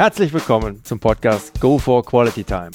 Herzlich 0.00 0.32
willkommen 0.32 0.82
zum 0.82 0.98
Podcast 0.98 1.60
Go 1.60 1.76
for 1.76 2.02
Quality 2.02 2.42
Time. 2.42 2.70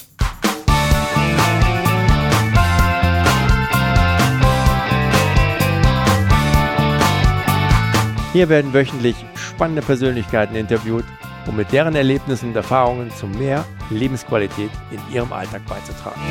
Hier 8.32 8.48
werden 8.48 8.72
wöchentlich 8.72 9.16
spannende 9.34 9.82
Persönlichkeiten 9.82 10.56
interviewt, 10.56 11.04
um 11.48 11.56
mit 11.56 11.72
deren 11.72 11.96
Erlebnissen 11.96 12.50
und 12.50 12.56
Erfahrungen 12.58 13.10
zu 13.10 13.26
mehr 13.26 13.66
Lebensqualität 13.90 14.70
in 14.92 15.00
ihrem 15.12 15.34
Alltag 15.34 15.64
beizutragen. 15.66 16.22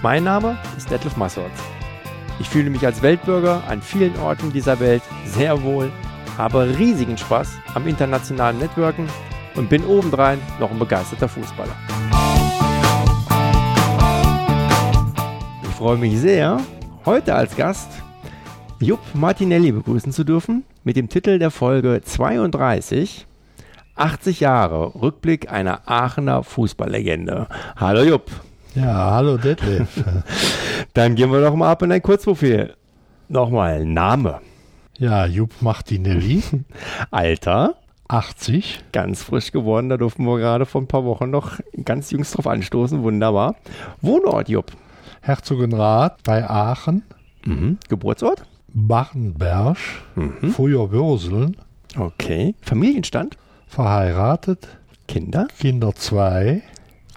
Mein 0.00 0.22
Name 0.22 0.56
ist 0.76 0.88
Detlef 0.88 1.16
Massorts. 1.16 1.60
Ich 2.38 2.48
fühle 2.48 2.70
mich 2.70 2.86
als 2.86 3.02
Weltbürger 3.02 3.64
an 3.66 3.82
vielen 3.82 4.16
Orten 4.20 4.52
dieser 4.52 4.78
Welt 4.78 5.02
sehr 5.24 5.60
wohl, 5.64 5.90
habe 6.40 6.78
riesigen 6.78 7.18
Spaß 7.18 7.58
am 7.74 7.86
internationalen 7.86 8.58
Networken 8.58 9.06
und 9.56 9.68
bin 9.68 9.84
obendrein 9.84 10.38
noch 10.58 10.70
ein 10.70 10.78
begeisterter 10.78 11.28
Fußballer. 11.28 11.76
Ich 15.62 15.68
freue 15.76 15.98
mich 15.98 16.18
sehr, 16.18 16.58
heute 17.04 17.34
als 17.34 17.54
Gast 17.56 17.90
Jupp 18.78 19.00
Martinelli 19.12 19.70
begrüßen 19.70 20.12
zu 20.12 20.24
dürfen 20.24 20.64
mit 20.82 20.96
dem 20.96 21.10
Titel 21.10 21.38
der 21.38 21.50
Folge 21.50 22.00
32 22.02 23.26
80 23.96 24.40
Jahre 24.40 24.94
Rückblick 24.94 25.52
einer 25.52 25.82
Aachener 25.84 26.42
Fußballlegende. 26.42 27.48
Hallo 27.76 28.02
Jupp. 28.02 28.30
Ja, 28.74 29.10
hallo 29.10 29.36
Detlef. 29.36 29.88
Dann 30.94 31.16
gehen 31.16 31.30
wir 31.30 31.42
doch 31.42 31.54
mal 31.54 31.70
ab 31.70 31.82
in 31.82 31.92
ein 31.92 32.00
Kurzprofil. 32.00 32.72
Nochmal 33.28 33.84
Name. 33.84 34.40
Ja, 35.00 35.24
Jupp 35.24 35.62
Martinelli. 35.62 36.42
Alter. 37.10 37.76
80. 38.08 38.84
Ganz 38.92 39.22
frisch 39.22 39.50
geworden, 39.50 39.88
da 39.88 39.96
durften 39.96 40.26
wir 40.26 40.36
gerade 40.36 40.66
vor 40.66 40.82
ein 40.82 40.88
paar 40.88 41.06
Wochen 41.06 41.30
noch 41.30 41.58
ganz 41.86 42.10
jüngst 42.10 42.36
drauf 42.36 42.46
anstoßen. 42.46 43.02
Wunderbar. 43.02 43.56
Wohnort, 44.02 44.50
Jupp? 44.50 44.72
Herzogenrath 45.22 46.22
bei 46.22 46.46
Aachen. 46.48 47.02
Mhm. 47.46 47.78
Geburtsort? 47.88 48.42
Bachenberg, 48.74 49.78
mhm. 50.16 50.50
früher 50.50 50.90
Würseln. 50.90 51.56
Okay. 51.96 52.54
Familienstand? 52.60 53.38
Verheiratet. 53.68 54.68
Kinder? 55.08 55.48
Kinder 55.58 55.94
zwei. 55.94 56.60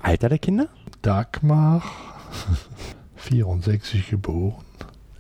Alter 0.02 0.30
der 0.30 0.39
Kinder? 0.39 0.70
Dagmar, 1.02 1.84
64 3.17 4.09
geboren. 4.09 4.64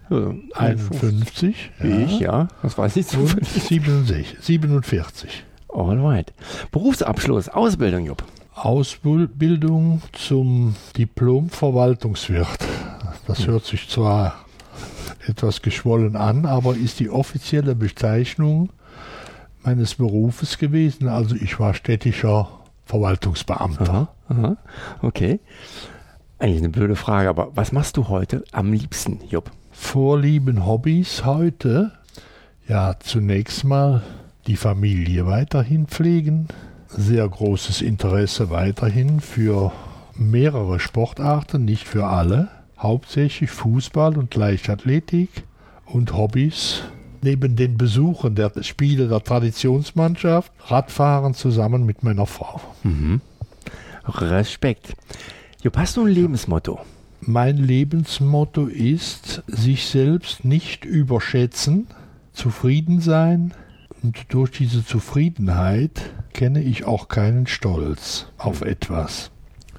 Ja, 0.09 0.33
51. 0.55 1.71
Wie 1.79 1.89
ja. 1.89 1.97
ich, 1.99 2.19
ja. 2.19 2.47
Das 2.61 2.77
weiß 2.77 2.95
ich 2.97 3.07
zufällig. 3.07 3.47
67, 3.49 4.37
47. 4.39 5.43
Alright. 5.69 6.33
Berufsabschluss, 6.71 7.49
Ausbildung, 7.49 8.05
Jupp. 8.05 8.23
Ausbildung 8.53 10.01
zum 10.11 10.75
Diplom-Verwaltungswirt. 10.97 12.47
Das 13.27 13.39
hm. 13.39 13.47
hört 13.47 13.65
sich 13.65 13.89
zwar 13.89 14.35
etwas 15.27 15.61
geschwollen 15.61 16.15
an, 16.15 16.45
aber 16.45 16.75
ist 16.75 16.99
die 16.99 17.09
offizielle 17.09 17.75
Bezeichnung 17.75 18.69
meines 19.63 19.95
Berufes 19.95 20.57
gewesen. 20.57 21.07
Also 21.07 21.35
ich 21.35 21.59
war 21.59 21.73
städtischer 21.73 22.49
Verwaltungsbeamter. 22.85 23.89
Aha, 23.89 24.07
aha, 24.27 24.57
okay. 25.01 25.39
Eigentlich 26.39 26.59
eine 26.59 26.69
blöde 26.69 26.95
Frage, 26.95 27.29
aber 27.29 27.51
was 27.55 27.71
machst 27.71 27.97
du 27.97 28.09
heute 28.09 28.43
am 28.51 28.73
liebsten, 28.73 29.19
Jupp? 29.29 29.51
Vorlieben 29.73 30.65
Hobbys 30.65 31.25
heute? 31.25 31.91
Ja, 32.67 32.95
zunächst 32.99 33.63
mal 33.63 34.03
die 34.47 34.55
Familie 34.55 35.25
weiterhin 35.25 35.87
pflegen. 35.87 36.47
Sehr 36.87 37.27
großes 37.27 37.81
Interesse 37.81 38.51
weiterhin 38.51 39.19
für 39.19 39.71
mehrere 40.15 40.79
Sportarten, 40.79 41.65
nicht 41.65 41.87
für 41.87 42.05
alle 42.05 42.49
hauptsächlich 42.77 43.49
Fußball 43.49 44.17
und 44.17 44.35
Leichtathletik 44.35 45.29
und 45.85 46.15
Hobbys. 46.15 46.83
Neben 47.21 47.55
den 47.55 47.77
Besuchen 47.77 48.35
der 48.35 48.51
Spiele 48.61 49.07
der 49.07 49.23
Traditionsmannschaft, 49.23 50.51
Radfahren 50.67 51.33
zusammen 51.33 51.85
mit 51.85 52.03
meiner 52.03 52.25
Frau. 52.25 52.61
Mhm. 52.83 53.21
Respekt. 54.05 54.93
Jupp, 55.63 55.77
hast 55.77 55.97
du 55.97 56.01
ein 56.01 56.11
Lebensmotto? 56.11 56.79
Mein 57.25 57.55
Lebensmotto 57.55 58.65
ist, 58.65 59.43
sich 59.47 59.85
selbst 59.87 60.43
nicht 60.43 60.83
überschätzen, 60.83 61.87
zufrieden 62.33 62.99
sein 62.99 63.53
und 64.01 64.25
durch 64.27 64.51
diese 64.51 64.85
Zufriedenheit 64.85 66.13
kenne 66.33 66.61
ich 66.61 66.83
auch 66.83 67.07
keinen 67.07 67.47
Stolz 67.47 68.27
auf 68.37 68.61
etwas. 68.61 69.31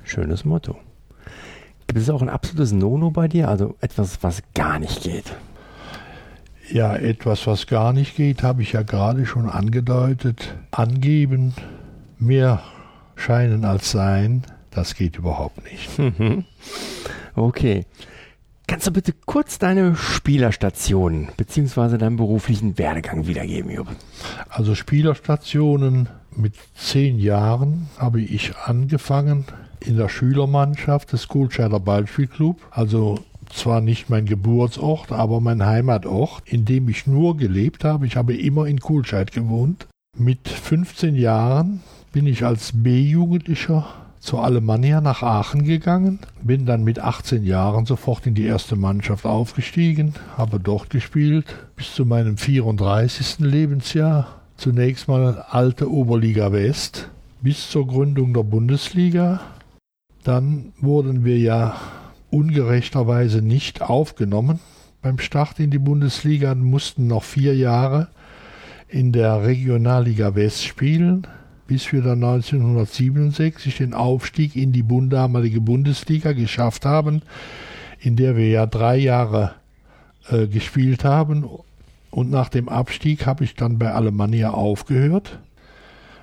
Schönes 0.05 0.47
Motto. 0.47 0.77
Gibt 1.87 2.01
es 2.01 2.09
auch 2.09 2.23
ein 2.23 2.31
absolutes 2.31 2.73
Nono 2.73 3.11
bei 3.11 3.29
dir? 3.29 3.49
Also 3.51 3.77
etwas, 3.83 4.23
was 4.23 4.43
gar 4.55 4.79
nicht 4.79 5.03
geht? 5.03 5.37
Ja, 6.73 6.97
etwas, 6.97 7.47
was 7.47 7.67
gar 7.67 7.93
nicht 7.93 8.17
geht, 8.17 8.43
habe 8.43 8.63
ich 8.63 8.73
ja 8.73 8.81
gerade 8.81 9.27
schon 9.27 9.51
angedeutet. 9.51 10.55
Angeben, 10.71 11.53
mehr 12.19 12.63
scheinen 13.17 13.67
als 13.67 13.91
sein, 13.91 14.45
das 14.71 14.95
geht 14.95 15.19
überhaupt 15.19 15.63
nicht. 15.71 15.91
Okay. 17.35 17.85
Kannst 18.67 18.87
du 18.87 18.93
bitte 18.93 19.13
kurz 19.27 19.59
deine 19.59 19.95
Spielerstationen 19.95 21.29
bzw. 21.37 21.99
deinen 21.99 22.17
beruflichen 22.17 22.79
Werdegang 22.79 23.27
wiedergeben, 23.27 23.71
Jupp? 23.71 23.89
Also 24.49 24.75
Spielerstationen 24.75 26.09
mit 26.35 26.55
zehn 26.75 27.19
Jahren 27.19 27.89
habe 27.99 28.23
ich 28.23 28.57
angefangen 28.57 29.45
in 29.81 29.99
der 29.99 30.09
Schülermannschaft 30.09 31.13
des 31.13 31.29
Kultscheider 31.29 31.79
Ballspielclub. 31.79 32.59
Also 32.71 33.21
zwar 33.51 33.83
nicht 33.83 34.09
mein 34.09 34.25
Geburtsort, 34.25 35.13
aber 35.13 35.41
mein 35.41 35.65
Heimatort, 35.65 36.43
in 36.47 36.65
dem 36.65 36.89
ich 36.89 37.07
nur 37.07 37.37
gelebt 37.37 37.85
habe. 37.85 38.07
Ich 38.07 38.17
habe 38.17 38.35
immer 38.35 38.67
in 38.67 38.81
Kulscheid 38.81 39.31
gewohnt. 39.31 39.87
Mit 40.17 40.49
15 40.49 41.17
Jahren 41.17 41.83
bin 42.13 42.27
ich 42.27 42.45
als 42.45 42.73
B-Jugendlicher 42.73 44.04
zur 44.25 44.43
Alemannia 44.43 45.01
nach 45.01 45.23
Aachen 45.23 45.65
gegangen, 45.65 46.19
bin 46.43 46.67
dann 46.67 46.83
mit 46.83 46.99
18 46.99 47.45
Jahren 47.45 47.87
sofort 47.87 48.27
in 48.27 48.35
die 48.35 48.47
erste 48.47 48.77
Mannschaft 48.77 49.27
aufgestiegen, 49.27 50.15
habe 50.37 50.59
dort 50.59 50.91
gespielt 50.91 51.47
bis 51.77 51.95
zu 51.95 52.05
meinem 52.05 52.37
34. 52.37 53.41
Lebensjahr. 53.41 54.41
Zunächst 54.57 55.09
mal 55.09 55.45
alte 55.51 55.91
Oberliga 55.91 56.53
West 56.53 57.11
bis 57.43 57.71
zur 57.71 57.87
Gründung 57.87 58.33
der 58.33 58.45
Bundesliga 58.45 59.41
dann 60.25 60.73
wurden 60.81 61.25
wir 61.25 61.39
ja 61.39 61.77
ungerechterweise 62.31 63.43
nicht 63.43 63.83
aufgenommen 63.83 64.59
beim 65.03 65.19
Start 65.19 65.61
in 65.61 65.71
die 65.71 65.79
Bundesliga 65.79 66.53
und 66.53 66.63
mussten 66.63 67.07
noch 67.07 67.23
vier 67.23 67.55
Jahre 67.55 68.09
in 68.89 69.13
der 69.13 69.45
Regionalliga 69.45 70.35
West 70.35 70.65
spielen, 70.65 71.27
bis 71.67 71.93
wir 71.93 72.03
dann 72.03 72.23
1967 72.23 73.79
den 73.79 73.95
Aufstieg 73.95 74.57
in 74.57 74.73
die 74.73 74.85
damalige 75.09 75.61
Bundesliga 75.61 76.33
geschafft 76.33 76.85
haben, 76.85 77.23
in 78.01 78.17
der 78.17 78.37
wir 78.37 78.49
ja 78.49 78.67
drei 78.67 78.97
Jahre 78.97 79.55
äh, 80.29 80.47
gespielt 80.47 81.05
haben. 81.05 81.49
Und 82.11 82.31
nach 82.31 82.49
dem 82.49 82.69
Abstieg 82.69 83.27
habe 83.27 83.45
ich 83.45 83.55
dann 83.55 83.79
bei 83.79 83.93
Alemannia 83.93 84.51
aufgehört, 84.51 85.39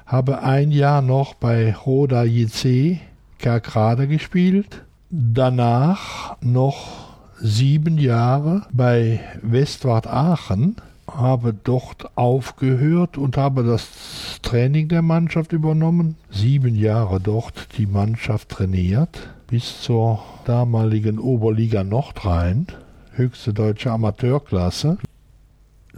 habe 0.05 0.43
ein 0.43 0.71
Jahr 0.71 1.01
noch 1.01 1.33
bei 1.33 1.73
Roda 1.73 2.23
JC 2.23 2.99
Kerkrade 3.39 4.07
gespielt. 4.07 4.83
Danach 5.09 6.37
noch 6.41 7.11
sieben 7.39 7.97
Jahre 7.97 8.67
bei 8.71 9.19
Westwart 9.41 10.07
Aachen, 10.07 10.75
habe 11.07 11.53
dort 11.53 12.17
aufgehört 12.17 13.17
und 13.17 13.37
habe 13.37 13.63
das 13.63 14.39
Training 14.41 14.87
der 14.87 15.01
Mannschaft 15.01 15.51
übernommen. 15.51 16.15
Sieben 16.29 16.75
Jahre 16.75 17.19
dort 17.19 17.77
die 17.77 17.85
Mannschaft 17.85 18.49
trainiert, 18.49 19.29
bis 19.47 19.81
zur 19.81 20.23
damaligen 20.45 21.19
Oberliga 21.19 21.83
Nordrhein, 21.83 22.67
höchste 23.13 23.53
deutsche 23.53 23.91
Amateurklasse. 23.91 24.97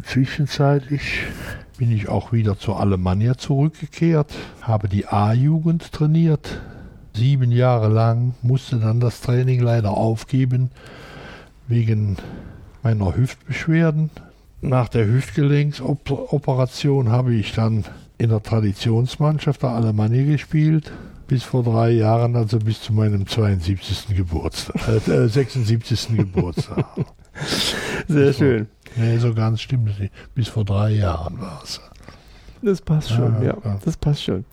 Zwischenzeitlich 0.02 1.24
bin 1.78 1.92
ich 1.92 2.10
auch 2.10 2.32
wieder 2.32 2.58
zur 2.58 2.80
Alemannia 2.80 3.38
zurückgekehrt, 3.38 4.34
habe 4.62 4.88
die 4.88 5.08
A-Jugend 5.08 5.92
trainiert, 5.92 6.62
sieben 7.16 7.52
Jahre 7.52 7.90
lang, 7.90 8.34
musste 8.42 8.78
dann 8.78 9.00
das 9.00 9.22
Training 9.22 9.60
leider 9.60 9.92
aufgeben 9.92 10.72
wegen 11.68 12.18
meiner 12.82 13.16
Hüftbeschwerden. 13.16 14.10
Nach 14.64 14.88
der 14.88 15.06
Hüftgelenksoperation 15.06 17.10
habe 17.10 17.36
ich 17.36 17.54
dann 17.54 17.84
in 18.18 18.30
der 18.30 18.42
Traditionsmannschaft 18.42 19.62
der 19.62 19.72
Alemannia 19.72 20.24
gespielt, 20.24 20.90
bis 21.28 21.44
vor 21.44 21.64
drei 21.64 21.92
Jahren, 21.92 22.38
also 22.38 22.60
bis 22.60 22.82
zu 22.82 22.94
meinem 22.94 23.28
72. 23.28 24.16
Geburtstag, 24.16 24.78
äh, 25.10 25.28
76. 25.28 26.12
Äh, 26.12 26.16
Geburtstag. 26.16 26.86
Sehr 28.08 28.32
schön. 28.32 28.68
Nee, 28.96 29.18
so 29.18 29.34
ganz 29.34 29.60
stimmt 29.60 29.90
es 29.90 30.00
nicht. 30.00 30.14
Bis 30.34 30.48
vor 30.48 30.64
drei 30.64 30.92
Jahren 30.92 31.42
war 31.42 31.60
es. 31.62 31.82
Das 32.62 32.80
passt 32.80 33.10
schon, 33.10 33.44
ja, 33.44 33.58
ja. 33.66 33.80
Das 33.84 33.98
passt 33.98 34.24
schon. 34.24 34.46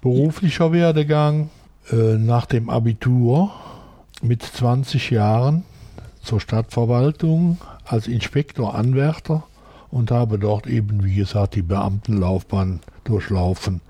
Beruflicher 0.00 0.72
Werdegang 0.72 1.50
äh, 1.92 2.18
nach 2.18 2.46
dem 2.46 2.68
Abitur 2.68 3.52
mit 4.22 4.42
20 4.42 5.10
Jahren 5.10 5.62
zur 6.22 6.40
Stadtverwaltung 6.40 7.58
als 7.84 8.06
Inspektor 8.06 8.74
Anwärter 8.74 9.44
und 9.90 10.10
habe 10.10 10.38
dort 10.38 10.66
eben, 10.66 11.04
wie 11.04 11.14
gesagt, 11.14 11.54
die 11.54 11.62
Beamtenlaufbahn 11.62 12.80
durchlaufen 13.04 13.80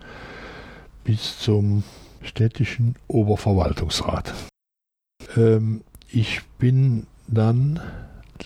bis 1.04 1.38
zum 1.38 1.82
städtischen 2.22 2.96
Oberverwaltungsrat. 3.08 4.32
Ähm, 5.36 5.82
ich 6.08 6.42
bin 6.58 7.06
dann 7.26 7.80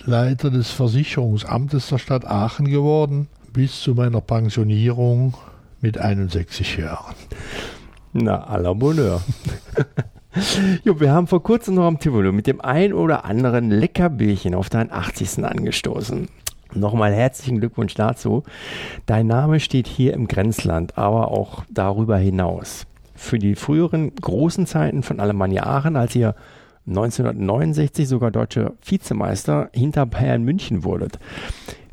Leiter 0.04 0.50
des 0.50 0.70
Versicherungsamtes 0.70 1.88
der 1.88 1.98
Stadt 1.98 2.26
Aachen 2.26 2.66
geworden 2.66 3.28
bis 3.52 3.80
zu 3.80 3.94
meiner 3.94 4.20
Pensionierung 4.20 5.34
mit 5.80 5.98
61 5.98 6.76
Jahren. 6.78 7.14
Na, 8.12 8.48
à 8.48 8.58
la 8.58 8.72
Bonheur. 8.72 9.22
jo, 10.84 11.00
wir 11.00 11.12
haben 11.12 11.26
vor 11.26 11.42
kurzem 11.42 11.74
noch 11.74 11.84
am 11.84 11.98
Tivoli 11.98 12.32
mit 12.32 12.46
dem 12.46 12.60
ein 12.60 12.92
oder 12.92 13.24
anderen 13.24 13.70
Leckerbierchen 13.70 14.54
auf 14.54 14.68
deinen 14.68 14.90
80. 14.90 15.44
angestoßen. 15.44 16.28
Nochmal 16.74 17.12
herzlichen 17.12 17.60
Glückwunsch 17.60 17.94
dazu. 17.94 18.42
Dein 19.06 19.26
Name 19.26 19.60
steht 19.60 19.86
hier 19.86 20.12
im 20.14 20.26
Grenzland, 20.26 20.98
aber 20.98 21.30
auch 21.30 21.64
darüber 21.70 22.16
hinaus. 22.16 22.86
Für 23.14 23.38
die 23.38 23.54
früheren 23.54 24.14
großen 24.14 24.66
Zeiten 24.66 25.04
von 25.04 25.20
Alemannia 25.20 25.64
Aachen, 25.64 25.96
als 25.96 26.16
ihr 26.16 26.34
1969 26.86 28.08
sogar 28.08 28.30
deutscher 28.30 28.72
Vizemeister 28.84 29.70
hinter 29.72 30.04
Bayern 30.04 30.42
München 30.42 30.84
wurdet. 30.84 31.18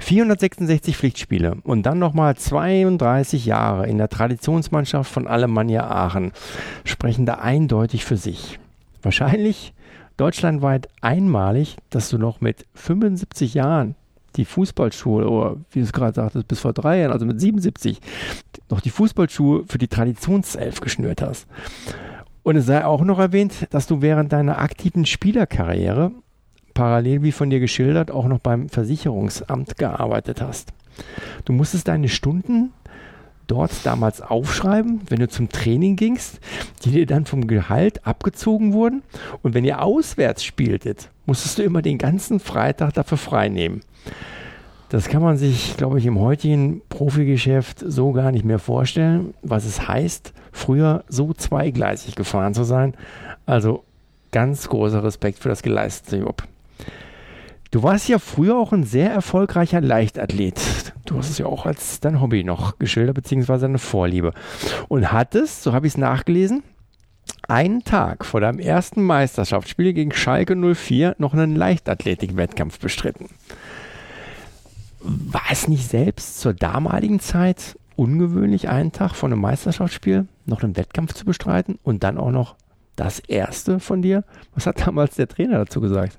466 0.02 0.98
Pflichtspiele 0.98 1.58
und 1.64 1.84
dann 1.84 2.00
nochmal 2.00 2.36
32 2.36 3.46
Jahre 3.46 3.88
in 3.88 3.98
der 3.98 4.10
Traditionsmannschaft 4.10 5.12
von 5.12 5.28
Alemannia 5.28 5.90
Aachen 5.90 6.32
sprechen 6.84 7.26
da 7.26 7.36
eindeutig 7.36 8.04
für 8.04 8.18
sich. 8.18 8.60
Wahrscheinlich 9.04 9.74
deutschlandweit 10.18 10.90
einmalig, 11.02 11.78
dass 11.90 12.10
du 12.10 12.18
noch 12.18 12.42
mit 12.42 12.66
75 12.74 13.54
Jahren 13.54 13.96
die 14.36 14.46
Fußballschuhe, 14.46 15.30
oder 15.30 15.58
wie 15.72 15.80
du 15.80 15.86
es 15.86 15.94
gerade 15.94 16.14
sagtest, 16.14 16.48
bis 16.48 16.60
vor 16.60 16.74
drei 16.74 17.00
Jahren, 17.00 17.12
also 17.12 17.26
mit 17.26 17.40
77, 17.40 18.00
noch 18.70 18.82
die 18.82 18.90
Fußballschuhe 18.90 19.66
für 19.68 19.78
die 19.78 19.88
Traditionself 19.88 20.80
geschnürt 20.80 21.22
hast. 21.22 21.48
Und 22.44 22.56
es 22.56 22.66
sei 22.66 22.86
auch 22.86 23.02
noch 23.02 23.20
erwähnt, 23.20 23.68
dass 23.70 23.88
du 23.88 24.02
während 24.02 24.34
deiner 24.34 24.60
aktiven 24.60 25.06
Spielerkarriere, 25.06 26.12
parallel 26.74 27.24
wie 27.24 27.32
von 27.32 27.50
dir 27.50 27.60
geschildert, 27.60 28.12
auch 28.12 28.28
noch 28.28 28.40
beim 28.40 28.70
Versicherungsamt 28.70 29.78
gearbeitet 29.78 30.42
hast. 30.42 30.74
Du 31.46 31.54
musstest 31.54 31.88
deine 31.88 32.10
Stunden 32.10 32.72
dort 33.48 33.86
damals 33.86 34.22
aufschreiben, 34.22 35.02
wenn 35.10 35.20
du 35.20 35.28
zum 35.28 35.50
Training 35.50 35.98
gingst, 35.98 36.40
die 36.84 36.92
dir 36.92 37.06
dann 37.06 37.26
vom 37.26 37.48
Gehalt 37.48 38.06
abgezogen 38.08 38.72
wurden. 38.72 39.04
Und 39.42 39.54
wenn 39.54 39.66
ihr 39.66 39.82
auswärts 39.82 40.44
spieltet, 40.44 41.10
musstest 41.26 41.58
du 41.58 41.64
immer 41.64 41.82
den 41.82 41.98
ganzen 41.98 42.40
Freitag 42.40 42.94
dafür 42.94 43.18
frei 43.18 43.50
nehmen. 43.50 43.82
Das 44.90 45.08
kann 45.08 45.22
man 45.22 45.38
sich, 45.38 45.78
glaube 45.78 46.00
ich, 46.00 46.06
im 46.06 46.20
heutigen 46.20 46.82
Profigeschäft 46.90 47.80
so 47.80 48.12
gar 48.12 48.32
nicht 48.32 48.44
mehr 48.44 48.60
vorstellen, 48.60 49.34
was 49.42 49.66
es 49.66 49.88
heißt, 49.88 50.34
früher 50.52 51.04
so 51.08 51.34
zweigleisig 51.34 52.16
gefahren 52.16 52.54
zu 52.54 52.64
sein. 52.64 52.94
Also 53.46 53.84
ganz 54.32 54.68
großer 54.68 55.04
Respekt 55.04 55.40
für 55.40 55.50
das 55.50 55.64
geleistete 55.64 56.18
Job. 56.18 56.44
Du 57.72 57.84
warst 57.84 58.10
ja 58.10 58.20
früher 58.20 58.58
auch 58.58 58.74
ein 58.74 58.84
sehr 58.84 59.10
erfolgreicher 59.10 59.80
Leichtathlet. 59.80 60.60
Du 61.06 61.18
hast 61.18 61.30
es 61.30 61.38
ja 61.38 61.46
auch 61.46 61.66
als 61.66 62.02
dein 62.02 62.20
Hobby 62.20 62.44
noch 62.44 62.80
geschildert, 62.80 63.16
beziehungsweise 63.16 63.66
eine 63.66 63.80
Vorliebe. 63.80 64.34
Und 64.90 65.14
hattest, 65.14 65.64
so 65.64 65.72
habe 65.72 65.88
ich 65.88 65.94
es 65.94 65.98
nachgelesen, 65.98 66.64
einen 67.48 67.86
Tag 67.86 68.26
vor 68.26 68.42
deinem 68.42 68.60
ersten 68.60 69.02
Meisterschaftsspiel 69.04 69.94
gegen 69.94 70.12
Schalke 70.12 70.58
04 70.76 71.16
noch 71.18 71.34
einen 71.34 71.56
Leichtathletik-Wettkampf 71.56 72.78
bestritten. 72.80 73.30
War 75.00 75.42
es 75.50 75.70
nicht 75.70 75.90
selbst 75.90 76.42
zur 76.42 76.54
damaligen 76.54 77.22
Zeit 77.22 77.80
ungewöhnlich, 77.96 78.68
einen 78.68 78.92
Tag 78.92 79.16
vor 79.16 79.30
einem 79.30 79.40
Meisterschaftsspiel 79.40 80.28
noch 80.46 80.62
einen 80.62 80.76
Wettkampf 80.76 81.14
zu 81.14 81.24
bestreiten 81.24 81.80
und 81.84 82.04
dann 82.04 82.18
auch 82.18 82.32
noch 82.32 82.56
das 82.98 83.20
erste 83.20 83.80
von 83.80 84.02
dir? 84.02 84.26
Was 84.56 84.66
hat 84.66 84.86
damals 84.86 85.16
der 85.16 85.30
Trainer 85.30 85.60
dazu 85.60 85.80
gesagt? 85.80 86.18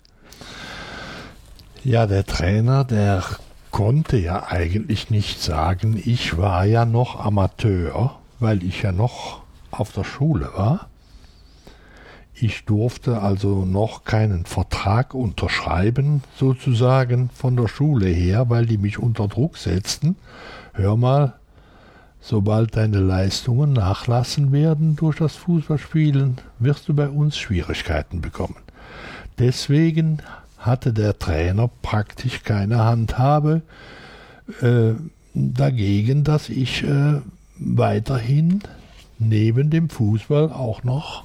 Ja, 1.84 2.06
der 2.06 2.24
Trainer, 2.24 2.84
der 2.84 3.24
konnte 3.72 4.16
ja 4.16 4.46
eigentlich 4.46 5.10
nicht 5.10 5.42
sagen, 5.42 6.00
ich 6.04 6.36
war 6.38 6.64
ja 6.64 6.84
noch 6.84 7.18
Amateur, 7.18 8.20
weil 8.38 8.62
ich 8.62 8.82
ja 8.82 8.92
noch 8.92 9.42
auf 9.72 9.90
der 9.90 10.04
Schule 10.04 10.48
war. 10.54 10.86
Ich 12.34 12.66
durfte 12.66 13.20
also 13.20 13.64
noch 13.64 14.04
keinen 14.04 14.46
Vertrag 14.46 15.12
unterschreiben, 15.12 16.22
sozusagen 16.36 17.30
von 17.34 17.56
der 17.56 17.66
Schule 17.66 18.06
her, 18.06 18.48
weil 18.48 18.66
die 18.66 18.78
mich 18.78 19.00
unter 19.00 19.26
Druck 19.26 19.56
setzten. 19.56 20.14
Hör 20.74 20.96
mal, 20.96 21.34
sobald 22.20 22.76
deine 22.76 23.00
Leistungen 23.00 23.72
nachlassen 23.72 24.52
werden 24.52 24.94
durch 24.94 25.16
das 25.16 25.34
Fußballspielen, 25.34 26.36
wirst 26.60 26.88
du 26.88 26.94
bei 26.94 27.08
uns 27.08 27.36
Schwierigkeiten 27.36 28.20
bekommen. 28.20 28.56
Deswegen 29.40 30.22
hatte 30.62 30.92
der 30.92 31.18
Trainer 31.18 31.68
praktisch 31.82 32.42
keine 32.42 32.78
Handhabe 32.84 33.62
äh, 34.60 34.94
dagegen, 35.34 36.24
dass 36.24 36.48
ich 36.48 36.82
äh, 36.84 37.20
weiterhin 37.58 38.62
neben 39.18 39.70
dem 39.70 39.88
Fußball 39.88 40.50
auch 40.52 40.82
noch 40.84 41.24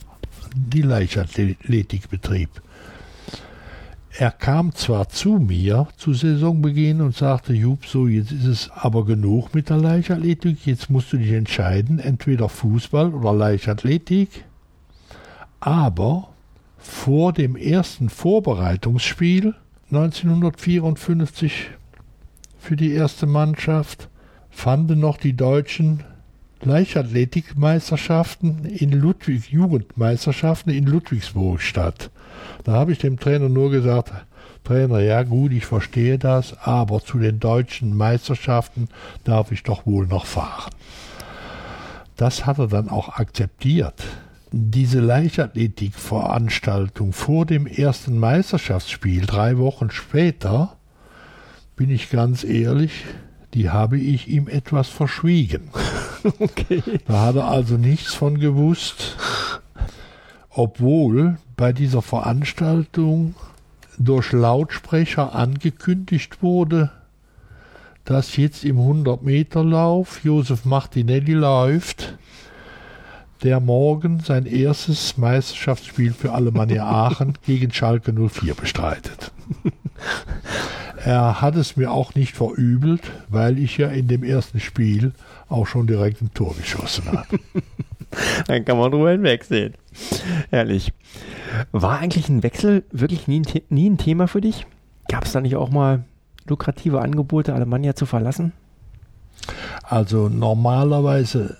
die 0.56 0.81
Leichtathletik 0.81 2.10
betrieb. 2.10 2.50
Er 4.19 4.31
kam 4.31 4.74
zwar 4.74 5.10
zu 5.10 5.34
mir 5.34 5.88
zu 5.95 6.13
Saisonbeginn 6.13 7.01
und 7.01 7.16
sagte, 7.16 7.54
Jupp, 7.54 7.86
so 7.86 8.07
jetzt 8.07 8.31
ist 8.31 8.45
es 8.45 8.72
aber 8.72 9.06
genug 9.06 9.54
mit 9.54 9.69
der 9.69 9.78
Leichtathletik, 9.78 10.66
jetzt 10.66 10.90
musst 10.90 11.13
du 11.13 11.18
dich 11.18 11.33
entscheiden, 11.33 12.00
entweder 12.00 12.50
Fußball 12.50 13.13
oder 13.13 13.33
Leichtathletik. 13.33 14.44
Aber 15.60 16.30
vor 16.77 17.33
dem 17.33 17.56
ersten 17.56 18.09
Vorbereitungsspiel 18.09 19.56
1954 19.91 21.71
für 22.59 22.75
die 22.75 22.91
erste 22.91 23.25
Mannschaft 23.25 24.09
fanden 24.50 25.00
noch 25.00 25.18
die 25.18 25.33
deutschen 25.33 26.03
Leichtathletikmeisterschaften 26.62 28.65
in 28.65 28.91
Ludwig, 28.91 29.49
Jugendmeisterschaften 29.49 30.71
in 30.73 30.85
Ludwigsburg 30.85 31.61
statt. 31.61 32.11
Da 32.63 32.71
habe 32.73 32.92
ich 32.92 32.97
dem 32.97 33.19
Trainer 33.19 33.49
nur 33.49 33.69
gesagt, 33.71 34.11
Trainer, 34.63 34.99
ja 34.99 35.23
gut, 35.23 35.52
ich 35.54 35.66
verstehe 35.66 36.18
das, 36.18 36.57
aber 36.59 37.02
zu 37.02 37.19
den 37.19 37.40
deutschen 37.40 37.95
Meisterschaften 37.95 38.90
darf 39.23 39.54
ich 39.54 39.63
doch 39.63 39.85
wohl 39.85 40.06
noch 40.07 40.25
fahren. 40.25 40.71
Das 42.18 42.45
hat 42.45 42.59
er 42.59 42.68
dann 42.68 42.90
auch 42.90 43.07
akzeptiert. 43.09 44.04
Diese 44.51 45.01
Leichtathletikveranstaltung 45.01 47.11
vor 47.11 47.45
dem 47.45 47.68
ersten 47.68 48.18
Meisterschaftsspiel, 48.18 49.25
drei 49.25 49.57
Wochen 49.57 49.92
später, 49.92 50.77
bin 51.75 51.89
ich 51.89 52.09
ganz 52.09 52.45
ehrlich, 52.45 53.04
die 53.54 53.69
habe 53.69 53.97
ich 53.97 54.27
ihm 54.27 54.47
etwas 54.47 54.89
verschwiegen. 54.89 55.69
Okay. 56.39 56.83
Da 57.07 57.21
hat 57.21 57.37
er 57.37 57.47
also 57.47 57.77
nichts 57.77 58.13
von 58.13 58.37
gewusst, 58.37 59.16
obwohl 60.49 61.37
bei 61.56 61.71
dieser 61.71 62.01
Veranstaltung 62.01 63.33
durch 63.97 64.33
Lautsprecher 64.33 65.33
angekündigt 65.33 66.44
wurde, 66.44 66.92
dass 68.04 68.35
jetzt 68.35 68.66
im 68.66 68.77
100-Meter-Lauf 68.77 70.25
Josef 70.25 70.66
Martinelli 70.66 71.33
läuft, 71.33 72.18
der 73.44 73.59
morgen 73.59 74.19
sein 74.19 74.45
erstes 74.45 75.17
Meisterschaftsspiel 75.17 76.13
für 76.13 76.33
Alemannia 76.33 76.85
Aachen 76.89 77.37
gegen 77.45 77.71
Schalke 77.71 78.13
04 78.13 78.56
bestreitet. 78.56 79.31
Er 81.03 81.41
hat 81.41 81.56
es 81.56 81.77
mir 81.77 81.91
auch 81.91 82.15
nicht 82.15 82.35
verübelt, 82.35 83.01
weil 83.29 83.59
ich 83.59 83.77
ja 83.77 83.87
in 83.87 84.07
dem 84.07 84.23
ersten 84.23 84.59
Spiel 84.59 85.13
auch 85.47 85.65
schon 85.65 85.87
direkt 85.87 86.21
ein 86.21 86.33
Tor 86.33 86.56
geschossen 86.56 87.06
habe. 87.11 87.39
Dann 88.47 88.65
kann 88.65 88.77
man 88.77 88.91
drüber 88.91 89.11
hinwegsehen. 89.11 89.73
Herrlich. 90.49 90.91
War 91.71 91.99
eigentlich 91.99 92.29
ein 92.29 92.44
Wechsel 92.44 92.83
wirklich 92.91 93.27
nie, 93.27 93.41
nie 93.69 93.89
ein 93.89 93.97
Thema 93.97 94.27
für 94.27 94.41
dich? 94.41 94.65
Gab 95.07 95.25
es 95.25 95.31
da 95.31 95.41
nicht 95.41 95.56
auch 95.56 95.69
mal 95.69 96.03
lukrative 96.45 97.01
Angebote, 97.01 97.53
Alemannia 97.53 97.95
zu 97.95 98.06
verlassen? 98.06 98.53
Also 99.83 100.29
normalerweise 100.29 101.57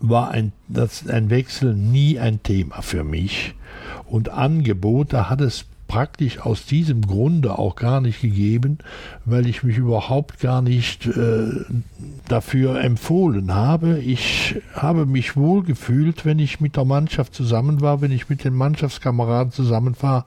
war 0.00 0.30
ein, 0.30 0.52
das, 0.68 1.08
ein 1.08 1.30
Wechsel 1.30 1.74
nie 1.74 2.18
ein 2.18 2.42
Thema 2.42 2.82
für 2.82 3.04
mich. 3.04 3.54
Und 4.06 4.30
Angebote 4.30 5.28
hat 5.28 5.40
es 5.40 5.66
praktisch 5.88 6.38
aus 6.40 6.66
diesem 6.66 7.00
Grunde 7.00 7.58
auch 7.58 7.74
gar 7.74 8.00
nicht 8.00 8.20
gegeben, 8.20 8.78
weil 9.24 9.46
ich 9.46 9.62
mich 9.62 9.78
überhaupt 9.78 10.38
gar 10.38 10.60
nicht 10.60 11.06
äh, 11.06 11.48
dafür 12.28 12.80
empfohlen 12.80 13.54
habe. 13.54 13.98
Ich 13.98 14.56
habe 14.74 15.06
mich 15.06 15.34
wohl 15.34 15.64
gefühlt, 15.64 16.26
wenn 16.26 16.38
ich 16.38 16.60
mit 16.60 16.76
der 16.76 16.84
Mannschaft 16.84 17.34
zusammen 17.34 17.80
war, 17.80 18.02
wenn 18.02 18.12
ich 18.12 18.28
mit 18.28 18.44
den 18.44 18.54
Mannschaftskameraden 18.54 19.50
zusammen 19.50 19.96
war 20.00 20.26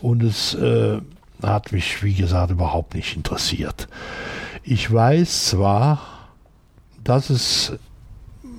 und 0.00 0.22
es 0.22 0.54
äh, 0.54 0.98
hat 1.42 1.72
mich, 1.72 2.02
wie 2.02 2.14
gesagt, 2.14 2.50
überhaupt 2.50 2.94
nicht 2.94 3.14
interessiert. 3.14 3.88
Ich 4.64 4.90
weiß 4.90 5.46
zwar, 5.46 6.00
dass 7.04 7.30
es 7.30 7.72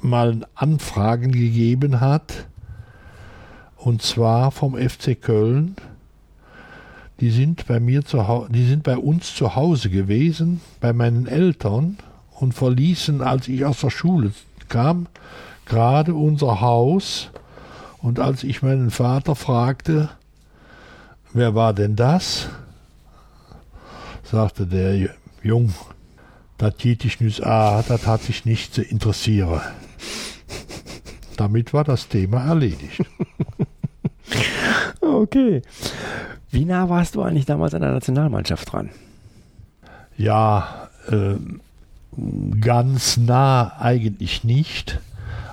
mal 0.03 0.45
Anfragen 0.55 1.31
gegeben 1.31 2.01
hat, 2.01 2.47
und 3.77 4.01
zwar 4.01 4.51
vom 4.51 4.75
FC 4.75 5.19
Köln. 5.21 5.75
Die 7.19 7.31
sind 7.31 7.67
bei 7.67 7.79
mir 7.79 8.03
zu 8.03 8.47
die 8.49 8.65
sind 8.65 8.83
bei 8.83 8.97
uns 8.97 9.35
zu 9.35 9.55
Hause 9.55 9.89
gewesen, 9.89 10.61
bei 10.79 10.93
meinen 10.93 11.27
Eltern 11.27 11.97
und 12.31 12.53
verließen, 12.53 13.21
als 13.21 13.47
ich 13.47 13.65
aus 13.65 13.81
der 13.81 13.89
Schule 13.89 14.33
kam, 14.69 15.07
gerade 15.65 16.13
unser 16.13 16.61
Haus. 16.61 17.29
Und 17.99 18.19
als 18.19 18.43
ich 18.43 18.61
meinen 18.61 18.91
Vater 18.91 19.35
fragte, 19.35 20.09
wer 21.31 21.55
war 21.55 21.73
denn 21.73 21.95
das? 21.95 22.49
sagte 24.23 24.65
der 24.65 25.09
Jung, 25.43 25.73
das 26.57 26.75
geht 26.77 27.05
ich 27.05 27.21
nicht 27.21 27.43
an, 27.43 27.83
das 27.87 28.07
hat 28.07 28.23
sich 28.23 28.45
nicht 28.45 28.73
zu 28.73 28.81
interessieren. 28.81 29.61
Damit 31.37 31.73
war 31.73 31.83
das 31.83 32.07
Thema 32.07 32.45
erledigt. 32.45 33.03
okay. 35.01 35.61
Wie 36.51 36.65
nah 36.65 36.89
warst 36.89 37.15
du 37.15 37.23
eigentlich 37.23 37.45
damals 37.45 37.73
an 37.73 37.81
der 37.81 37.91
Nationalmannschaft 37.91 38.71
dran? 38.71 38.89
Ja, 40.17 40.89
äh, 41.09 41.35
ganz 42.61 43.17
nah 43.17 43.73
eigentlich 43.79 44.43
nicht, 44.43 44.99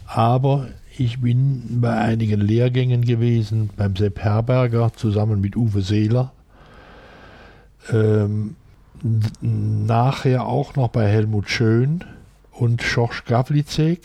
aber 0.07 0.69
ich 0.99 1.21
bin 1.21 1.81
bei 1.81 1.97
einigen 1.97 2.41
Lehrgängen 2.41 3.03
gewesen, 3.03 3.71
beim 3.77 3.97
Sepp 3.97 4.19
Herberger 4.19 4.93
zusammen 4.95 5.41
mit 5.41 5.57
Uwe 5.57 5.81
Seeler. 5.81 6.33
Ähm, 7.91 8.57
nachher 9.41 10.47
auch 10.47 10.77
noch 10.77 10.89
bei 10.89 11.09
Helmut 11.09 11.49
Schön 11.49 12.05
und 12.53 12.83
Schorsch 12.83 13.25
Gavlicek. 13.25 14.03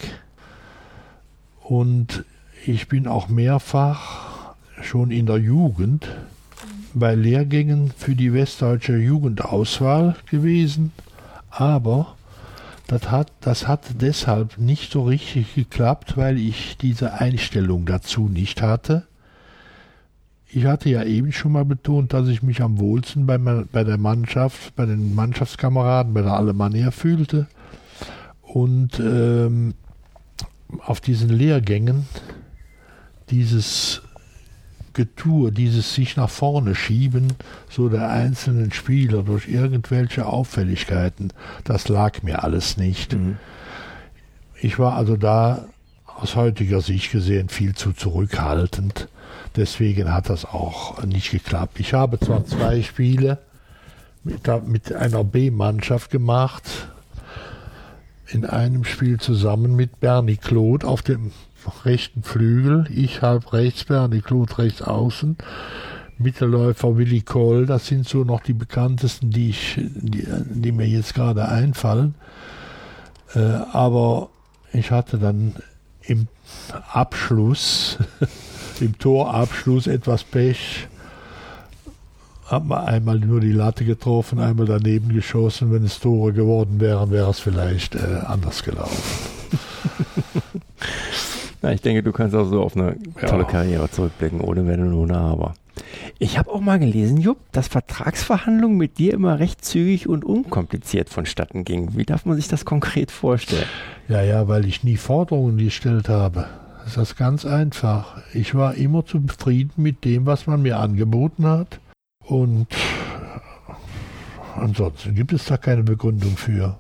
Und 1.68 2.26
ich 2.68 2.88
bin 2.88 3.08
auch 3.08 3.28
mehrfach 3.28 4.54
schon 4.84 5.10
in 5.10 5.26
der 5.26 5.38
Jugend 5.38 6.08
bei 6.94 7.16
Lehrgängen 7.16 7.92
für 7.98 8.14
die 8.14 8.34
westdeutsche 8.34 8.98
Jugendauswahl 8.98 10.16
gewesen, 10.30 10.92
aber 11.50 12.16
das 12.86 13.10
hat, 13.10 13.32
das 13.42 13.68
hat 13.68 13.82
deshalb 14.00 14.60
nicht 14.60 14.92
so 14.92 15.06
richtig 15.06 15.56
geklappt, 15.56 16.18
weil 16.18 16.38
ich 16.38 16.78
diese 16.78 17.14
Einstellung 17.14 17.88
dazu 17.88 18.30
nicht 18.30 18.62
hatte. 18.62 19.08
Ich 20.48 20.66
hatte 20.66 20.90
ja 20.90 21.04
eben 21.04 21.32
schon 21.32 21.54
mal 21.54 21.66
betont, 21.66 22.14
dass 22.14 22.28
ich 22.28 22.44
mich 22.44 22.62
am 22.62 22.78
wohlsten 22.78 23.26
bei, 23.26 23.40
bei 23.40 23.84
der 23.84 23.98
Mannschaft, 23.98 24.76
bei 24.76 24.86
den 24.86 25.16
Mannschaftskameraden, 25.16 26.14
bei 26.14 26.22
der 26.22 26.34
Alemannia 26.34 26.92
fühlte. 26.92 27.48
Und 28.44 29.00
ähm, 29.00 29.74
auf 30.80 31.02
diesen 31.02 31.30
Lehrgängen 31.30 32.08
dieses 33.30 34.02
Getue, 34.94 35.52
dieses 35.52 35.94
sich 35.94 36.16
nach 36.16 36.30
vorne 36.30 36.74
schieben, 36.74 37.34
so 37.70 37.90
der 37.90 38.10
einzelnen 38.10 38.72
Spieler 38.72 39.24
durch 39.24 39.48
irgendwelche 39.48 40.26
Auffälligkeiten, 40.26 41.34
das 41.64 41.90
lag 41.90 42.24
mir 42.24 42.44
alles 42.44 42.78
nicht. 42.78 43.14
Mhm. 43.14 43.38
Ich 44.62 44.80
war 44.80 44.96
also 44.96 45.18
da 45.18 45.66
aus 46.06 46.36
heutiger 46.36 46.80
Sicht 46.82 47.12
gesehen 47.12 47.50
viel 47.50 47.76
zu 47.76 47.92
zurückhaltend. 47.92 49.10
Deswegen 49.58 50.14
hat 50.14 50.30
das 50.30 50.46
auch 50.46 51.04
nicht 51.04 51.32
geklappt. 51.32 51.80
Ich 51.80 51.94
habe 51.94 52.20
zwar 52.20 52.46
zwei 52.46 52.82
Spiele 52.82 53.40
mit, 54.24 54.48
mit 54.68 54.94
einer 54.94 55.24
B-Mannschaft 55.24 56.10
gemacht, 56.10 56.64
in 58.28 58.46
einem 58.46 58.84
Spiel 58.84 59.20
zusammen 59.20 59.76
mit 59.76 60.00
Bernie 60.00 60.38
Claude 60.38 60.88
auf 60.88 61.02
dem 61.02 61.32
rechten 61.84 62.24
Flügel, 62.24 62.86
ich 62.90 63.22
halb 63.22 63.54
rechts, 63.54 63.86
Bernie 63.86 64.22
Claude 64.22 64.58
rechts 64.58 64.82
außen, 64.82 65.38
Mittelläufer 66.18 66.98
Willi 66.98 67.22
Kohl, 67.22 67.66
das 67.66 67.88
sind 67.88 68.08
so 68.08 68.24
noch 68.24 68.42
die 68.42 68.54
bekanntesten, 68.54 69.32
die, 69.32 69.50
ich, 69.50 69.76
die, 69.78 70.26
die 70.28 70.72
mir 70.72 70.88
jetzt 70.88 71.14
gerade 71.14 71.48
einfallen. 71.48 72.16
Äh, 73.34 73.40
aber 73.40 74.30
ich 74.72 74.92
hatte 74.92 75.18
dann 75.18 75.56
im 76.02 76.28
Abschluss, 76.92 77.98
im 78.80 78.98
Torabschluss 78.98 79.88
etwas 79.88 80.24
Pech 80.24 80.88
hat 82.46 82.66
man 82.66 82.86
einmal 82.86 83.20
nur 83.20 83.40
die 83.40 83.52
Latte 83.52 83.86
getroffen, 83.86 84.40
einmal 84.40 84.68
daneben 84.68 85.10
geschossen. 85.10 85.72
Wenn 85.72 85.84
es 85.84 86.00
Tore 86.00 86.32
geworden 86.32 86.80
wären, 86.80 87.12
wäre 87.12 87.30
es 87.30 87.40
vielleicht 87.40 87.96
äh, 87.96 88.22
anders 88.26 88.64
gelaufen. 88.64 89.02
Na, 91.62 91.72
ich 91.72 91.82
denke, 91.82 92.04
du 92.04 92.12
kannst 92.12 92.36
auch 92.36 92.46
so 92.46 92.62
auf 92.62 92.78
eine 92.78 92.98
tolle 93.26 93.44
ja. 93.44 93.50
Karriere 93.50 93.90
zurückblicken, 93.90 94.42
ohne 94.42 94.68
Wenn 94.68 94.82
und 94.82 94.94
ohne 94.94 95.18
Aber. 95.18 95.56
Ich 96.20 96.38
habe 96.38 96.52
auch 96.52 96.62
mal 96.62 96.80
gelesen, 96.80 97.18
Jupp, 97.18 97.40
dass 97.52 97.68
Vertragsverhandlungen 97.68 98.78
mit 98.78 98.98
dir 99.00 99.14
immer 99.14 99.40
recht 99.40 99.66
zügig 99.66 100.08
und 100.08 100.24
unkompliziert 100.24 101.10
vonstatten 101.10 101.66
gingen. 101.66 101.98
Wie 101.98 102.06
darf 102.06 102.26
man 102.26 102.38
sich 102.38 102.48
das 102.48 102.64
konkret 102.66 103.12
vorstellen? 103.12 103.68
Ja, 104.08 104.22
ja, 104.22 104.48
weil 104.48 104.66
ich 104.66 104.84
nie 104.84 104.98
Forderungen 104.98 105.58
gestellt 105.58 106.08
habe. 106.08 106.48
Das 106.86 106.98
ist 106.98 107.18
ganz 107.18 107.46
einfach. 107.46 108.18
Ich 108.34 108.54
war 108.54 108.76
immer 108.76 109.06
zufrieden 109.06 109.72
mit 109.76 110.06
dem, 110.06 110.28
was 110.28 110.46
man 110.46 110.62
mir 110.62 110.78
angeboten 110.78 111.48
hat. 111.48 111.80
Und 112.28 112.68
ansonsten 114.56 115.16
gibt 115.16 115.34
es 115.34 115.46
da 115.46 115.58
keine 115.58 115.84
Begründung 115.84 116.38
für. 116.38 116.78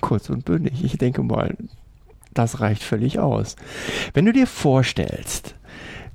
Kurz 0.00 0.28
und 0.30 0.44
bündig. 0.44 0.84
Ich 0.84 0.98
denke 0.98 1.22
mal, 1.22 1.56
das 2.34 2.60
reicht 2.60 2.82
völlig 2.82 3.18
aus. 3.18 3.56
Wenn 4.12 4.26
du 4.26 4.32
dir 4.32 4.46
vorstellst, 4.46 5.54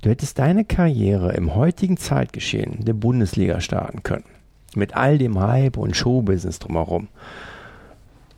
du 0.02 0.10
hättest 0.10 0.38
deine 0.38 0.64
Karriere 0.64 1.32
im 1.32 1.54
heutigen 1.54 1.96
Zeitgeschehen 1.96 2.84
der 2.84 2.94
Bundesliga 2.94 3.60
starten 3.60 4.02
können, 4.02 4.24
mit 4.74 4.96
all 4.96 5.18
dem 5.18 5.38
Hype 5.38 5.76
und 5.76 5.96
Showbusiness 5.96 6.58
drumherum, 6.58 7.08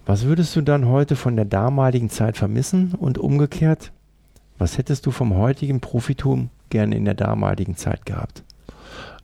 was 0.07 0.25
würdest 0.25 0.55
du 0.55 0.61
dann 0.61 0.87
heute 0.87 1.17
von 1.17 1.35
der 1.35 1.47
damaligen 1.47 2.11
Zeit 2.11 2.37
vermissen 2.37 2.93
und 2.95 3.19
umgekehrt, 3.19 3.91
was 4.59 4.79
hättest 4.79 5.07
du 5.07 5.11
vom 5.11 5.35
heutigen 5.35 5.81
Profitum 5.81 6.51
gerne 6.71 6.97
in 6.97 7.05
der 7.05 7.15
damaligen 7.15 7.77
Zeit 7.77 8.07
gehabt? 8.07 8.44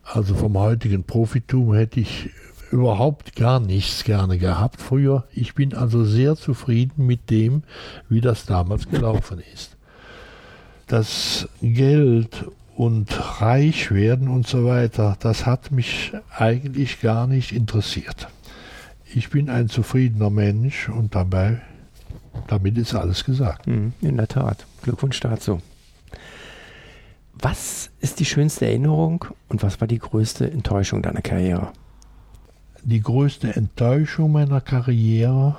Also 0.02 0.34
vom 0.34 0.58
heutigen 0.58 1.04
Profitum 1.04 1.74
hätte 1.74 2.00
ich 2.00 2.30
überhaupt 2.70 3.34
gar 3.36 3.60
nichts 3.60 4.04
gerne 4.04 4.38
gehabt 4.38 4.80
früher. 4.80 5.24
Ich 5.32 5.54
bin 5.54 5.74
also 5.74 6.04
sehr 6.04 6.36
zufrieden 6.36 7.06
mit 7.06 7.30
dem, 7.30 7.62
wie 8.08 8.20
das 8.20 8.46
damals 8.46 8.88
gelaufen 8.88 9.42
ist. 9.52 9.76
Das 10.86 11.48
Geld 11.60 12.44
und 12.76 13.40
reich 13.40 13.90
werden 13.90 14.28
und 14.28 14.46
so 14.46 14.64
weiter, 14.64 15.16
das 15.20 15.46
hat 15.46 15.70
mich 15.70 16.12
eigentlich 16.36 17.00
gar 17.00 17.26
nicht 17.26 17.52
interessiert. 17.52 18.28
Ich 19.12 19.30
bin 19.30 19.50
ein 19.50 19.68
zufriedener 19.68 20.30
Mensch 20.30 20.88
und 20.88 21.14
dabei, 21.14 21.60
damit 22.46 22.78
ist 22.78 22.94
alles 22.94 23.24
gesagt. 23.24 23.66
Mhm, 23.66 23.92
in 24.00 24.16
der 24.16 24.28
Tat. 24.28 24.66
Glückwunsch 24.82 25.20
dazu. 25.20 25.60
Was 27.42 27.90
ist 28.00 28.20
die 28.20 28.26
schönste 28.26 28.66
Erinnerung 28.66 29.24
und 29.48 29.62
was 29.62 29.80
war 29.80 29.88
die 29.88 29.98
größte 29.98 30.50
Enttäuschung 30.50 31.00
deiner 31.00 31.22
Karriere? 31.22 31.72
Die 32.82 33.00
größte 33.00 33.56
Enttäuschung 33.56 34.32
meiner 34.32 34.60
Karriere 34.60 35.56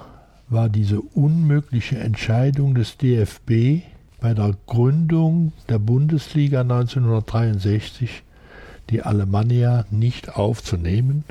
war 0.49 0.69
diese 0.69 1.01
unmögliche 1.01 1.97
Entscheidung 1.97 2.75
des 2.75 2.97
DFB 2.97 3.81
bei 4.19 4.33
der 4.35 4.55
Gründung 4.67 5.53
der 5.69 5.79
Bundesliga 5.79 6.61
1963, 6.61 8.21
die 8.91 9.01
Alemannia 9.01 9.85
nicht 9.89 10.35
aufzunehmen. 10.35 11.23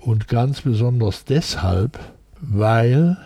Und 0.00 0.26
ganz 0.26 0.62
besonders 0.62 1.24
deshalb, 1.24 2.00
weil 2.40 3.16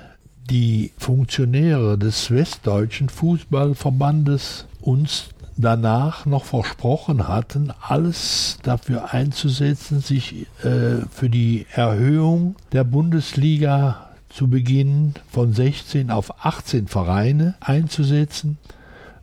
die 0.50 0.92
Funktionäre 0.98 1.96
des 1.96 2.30
Westdeutschen 2.30 3.08
Fußballverbandes 3.08 4.66
uns 4.82 5.30
danach 5.56 6.26
noch 6.26 6.44
versprochen 6.44 7.28
hatten, 7.28 7.72
alles 7.80 8.58
dafür 8.62 9.12
einzusetzen, 9.12 10.00
sich 10.00 10.46
äh, 10.62 11.06
für 11.10 11.30
die 11.30 11.66
Erhöhung 11.72 12.56
der 12.72 12.84
Bundesliga 12.84 14.10
zu 14.28 14.48
Beginn 14.48 15.14
von 15.28 15.52
16 15.52 16.10
auf 16.10 16.44
18 16.44 16.88
Vereine 16.88 17.54
einzusetzen, 17.60 18.58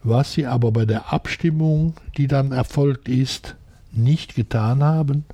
was 0.02 0.34
sie 0.34 0.48
aber 0.48 0.72
bei 0.72 0.86
der 0.86 1.13
Abstimmung, 1.13 1.94
die 2.18 2.28
dann 2.28 2.52
erfolgt 2.52 3.08
ist, 3.08 3.56
nicht 3.92 4.36
getan 4.36 4.84
haben, 4.84 5.25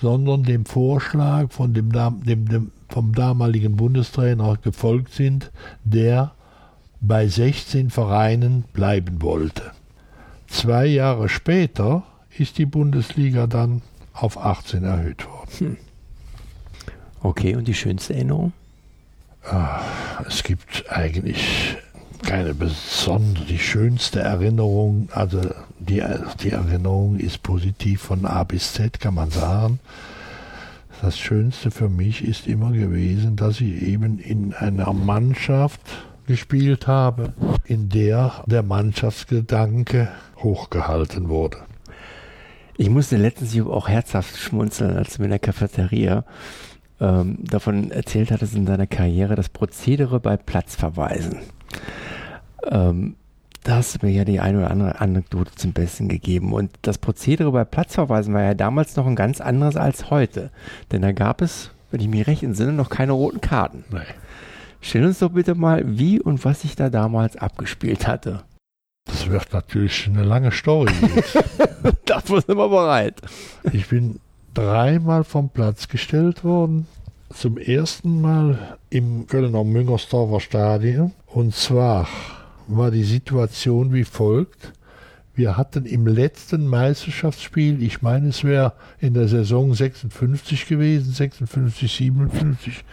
sondern 0.00 0.44
dem 0.44 0.64
Vorschlag 0.64 1.52
von 1.52 1.74
dem, 1.74 1.92
dem, 1.92 2.46
dem, 2.46 2.72
vom 2.88 3.14
damaligen 3.14 3.76
Bundestrainer 3.76 4.56
gefolgt 4.62 5.12
sind, 5.12 5.50
der 5.84 6.32
bei 7.00 7.28
16 7.28 7.90
Vereinen 7.90 8.64
bleiben 8.72 9.20
wollte. 9.20 9.72
Zwei 10.52 10.84
Jahre 10.84 11.30
später 11.30 12.02
ist 12.36 12.58
die 12.58 12.66
Bundesliga 12.66 13.46
dann 13.46 13.80
auf 14.12 14.36
18 14.36 14.84
erhöht 14.84 15.26
worden. 15.26 15.50
Hm. 15.58 15.76
Okay, 17.22 17.56
und 17.56 17.66
die 17.66 17.74
schönste 17.74 18.12
Erinnerung? 18.14 18.52
Ah, 19.44 19.80
es 20.28 20.42
gibt 20.42 20.84
eigentlich 20.90 21.78
keine 22.22 22.52
besondere, 22.52 23.46
die 23.46 23.58
schönste 23.58 24.20
Erinnerung, 24.20 25.08
also 25.12 25.40
die, 25.78 26.04
die 26.42 26.50
Erinnerung 26.50 27.18
ist 27.18 27.42
positiv 27.42 28.02
von 28.02 28.26
A 28.26 28.44
bis 28.44 28.74
Z, 28.74 29.00
kann 29.00 29.14
man 29.14 29.30
sagen. 29.30 29.80
Das 31.00 31.18
Schönste 31.18 31.70
für 31.70 31.88
mich 31.88 32.22
ist 32.22 32.46
immer 32.46 32.72
gewesen, 32.72 33.36
dass 33.36 33.60
ich 33.60 33.82
eben 33.82 34.18
in 34.18 34.52
einer 34.52 34.92
Mannschaft 34.92 35.80
gespielt 36.26 36.86
habe, 36.86 37.32
in 37.64 37.88
der 37.88 38.44
der 38.46 38.62
Mannschaftsgedanke 38.62 40.08
hochgehalten 40.38 41.28
wurde. 41.28 41.58
Ich 42.76 42.90
musste 42.90 43.16
letztens 43.16 43.58
auch 43.60 43.88
herzhaft 43.88 44.36
schmunzeln, 44.38 44.96
als 44.96 45.14
du 45.14 45.22
mir 45.22 45.26
in 45.26 45.30
der 45.30 45.38
Cafeteria 45.38 46.24
ähm, 47.00 47.38
davon 47.42 47.90
erzählt 47.90 48.30
hattest 48.30 48.54
in 48.54 48.66
deiner 48.66 48.86
Karriere, 48.86 49.34
das 49.34 49.48
Prozedere 49.48 50.20
bei 50.20 50.36
Platzverweisen. 50.36 51.40
Ähm, 52.70 53.16
da 53.64 53.76
hast 53.76 53.94
du 54.02 54.06
mir 54.06 54.12
ja 54.12 54.24
die 54.24 54.40
eine 54.40 54.58
oder 54.58 54.70
andere 54.70 55.00
Anekdote 55.00 55.54
zum 55.54 55.72
Besten 55.72 56.08
gegeben. 56.08 56.52
Und 56.52 56.72
das 56.82 56.98
Prozedere 56.98 57.52
bei 57.52 57.64
Platzverweisen 57.64 58.34
war 58.34 58.42
ja 58.42 58.54
damals 58.54 58.96
noch 58.96 59.06
ein 59.06 59.16
ganz 59.16 59.40
anderes 59.40 59.76
als 59.76 60.10
heute. 60.10 60.50
Denn 60.90 61.02
da 61.02 61.12
gab 61.12 61.42
es, 61.42 61.70
wenn 61.90 62.00
ich 62.00 62.08
mich 62.08 62.26
recht 62.26 62.42
entsinne, 62.42 62.72
noch 62.72 62.88
keine 62.88 63.12
roten 63.12 63.40
Karten. 63.40 63.84
Nee. 63.92 64.00
Stell 64.82 65.06
uns 65.06 65.20
doch 65.20 65.30
bitte 65.30 65.54
mal, 65.54 65.84
wie 65.96 66.20
und 66.20 66.44
was 66.44 66.62
sich 66.62 66.76
da 66.76 66.90
damals 66.90 67.36
abgespielt 67.36 68.06
hatte. 68.06 68.42
Das 69.06 69.30
wird 69.30 69.52
natürlich 69.52 70.06
eine 70.08 70.24
lange 70.24 70.50
Story. 70.50 70.92
Dafür 72.04 72.40
sind 72.40 72.56
wir 72.58 72.68
bereit. 72.68 73.20
Ich 73.72 73.88
bin 73.88 74.18
dreimal 74.54 75.24
vom 75.24 75.48
Platz 75.48 75.88
gestellt 75.88 76.44
worden. 76.44 76.86
Zum 77.32 77.56
ersten 77.56 78.20
Mal 78.20 78.76
im 78.90 79.26
Kölner 79.26 79.64
Müngersdorfer 79.64 80.40
Stadion. 80.40 81.12
Und 81.26 81.54
zwar 81.54 82.08
war 82.66 82.90
die 82.90 83.04
Situation 83.04 83.92
wie 83.92 84.04
folgt. 84.04 84.72
Wir 85.34 85.56
hatten 85.56 85.86
im 85.86 86.06
letzten 86.06 86.66
Meisterschaftsspiel, 86.66 87.82
ich 87.82 88.02
meine, 88.02 88.28
es 88.28 88.44
wäre 88.44 88.74
in 88.98 89.14
der 89.14 89.28
Saison 89.28 89.72
56 89.72 90.66
gewesen, 90.66 91.12
56, 91.12 91.90
57, 91.90 92.84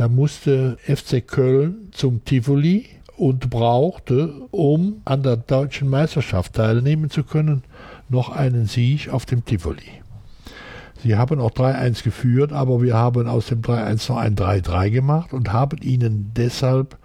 da 0.00 0.08
musste 0.08 0.78
FC 0.86 1.20
Köln 1.28 1.90
zum 1.92 2.24
Tivoli 2.24 2.86
und 3.18 3.50
brauchte, 3.50 4.32
um 4.50 5.02
an 5.04 5.22
der 5.22 5.36
deutschen 5.36 5.90
Meisterschaft 5.90 6.54
teilnehmen 6.54 7.10
zu 7.10 7.22
können, 7.22 7.64
noch 8.08 8.30
einen 8.30 8.64
Sieg 8.64 9.10
auf 9.10 9.26
dem 9.26 9.44
Tivoli. 9.44 10.00
Sie 11.02 11.16
haben 11.16 11.38
auch 11.38 11.50
3-1 11.50 12.02
geführt, 12.02 12.50
aber 12.50 12.80
wir 12.80 12.94
haben 12.94 13.28
aus 13.28 13.48
dem 13.48 13.60
3-1 13.60 14.10
noch 14.10 14.16
ein 14.16 14.36
3-3 14.36 14.88
gemacht 14.88 15.34
und 15.34 15.52
haben 15.52 15.76
ihnen 15.82 16.32
deshalb 16.34 16.96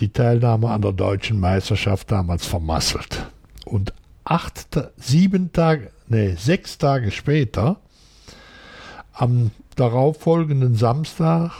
die 0.00 0.08
Teilnahme 0.08 0.70
an 0.70 0.82
der 0.82 0.94
deutschen 0.94 1.38
Meisterschaft 1.38 2.10
damals 2.10 2.44
vermasselt. 2.44 3.30
Und 3.66 3.94
acht, 4.24 4.80
sieben 4.96 5.52
Tage, 5.52 5.92
nee, 6.08 6.34
sechs 6.34 6.76
Tage 6.76 7.12
später, 7.12 7.76
am 9.12 9.52
darauffolgenden 9.76 10.74
Samstag, 10.74 11.52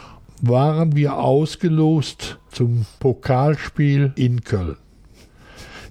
waren 0.42 0.94
wir 0.94 1.16
ausgelost 1.16 2.38
zum 2.50 2.86
Pokalspiel 3.00 4.12
in 4.16 4.42
Köln. 4.42 4.76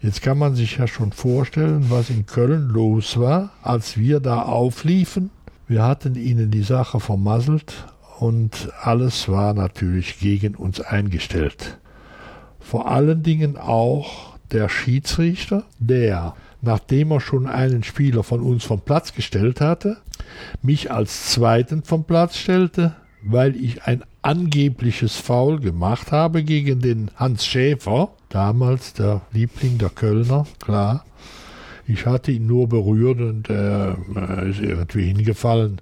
Jetzt 0.02 0.22
kann 0.22 0.38
man 0.38 0.54
sich 0.56 0.78
ja 0.78 0.88
schon 0.88 1.14
vorstellen, 1.14 1.86
was 1.90 2.10
in 2.10 2.26
Köln 2.26 2.68
los 2.68 3.18
war, 3.18 3.52
als 3.62 3.98
wir 3.98 4.20
da 4.20 4.42
aufliefen. 4.42 5.30
Wir 5.68 5.84
hatten 5.84 6.16
ihnen 6.16 6.52
die 6.52 6.64
Sache 6.64 7.00
vermasselt 7.00 7.86
und 8.20 8.70
alles 8.82 9.30
war 9.30 9.54
natürlich 9.54 10.20
gegen 10.20 10.56
uns 10.56 10.82
eingestellt. 10.82 11.78
Vor 12.60 12.90
allen 12.90 13.24
Dingen 13.24 13.58
auch 13.58 14.38
der 14.52 14.70
Schiedsrichter, 14.70 15.64
der, 15.80 16.36
nachdem 16.62 17.12
er 17.12 17.22
schon 17.22 17.48
einen 17.48 17.84
Spieler 17.84 18.24
von 18.24 18.42
uns 18.42 18.64
vom 18.64 18.82
Platz 18.82 19.14
gestellt 19.14 19.62
hatte, 19.62 19.98
mich 20.62 20.92
als 20.92 21.32
zweiten 21.32 21.84
vom 21.84 22.04
Platz 22.04 22.38
stellte, 22.38 22.96
weil 23.24 23.56
ich 23.56 23.84
ein 23.84 24.04
angebliches 24.24 25.18
Foul 25.18 25.60
gemacht 25.60 26.12
habe 26.12 26.44
gegen 26.44 26.80
den 26.80 27.12
Hans 27.16 27.46
Schäfer, 27.46 28.10
damals 28.30 28.94
der 28.94 29.22
Liebling 29.32 29.78
der 29.78 29.90
Kölner, 29.90 30.48
klar. 30.60 31.06
Ich 31.86 32.06
hatte 32.06 32.32
ihn 32.32 32.48
nur 32.48 32.70
berührt 32.70 33.20
und 33.20 33.50
er 33.50 33.98
ist 34.48 34.62
irgendwie 34.62 35.08
hingefallen. 35.08 35.82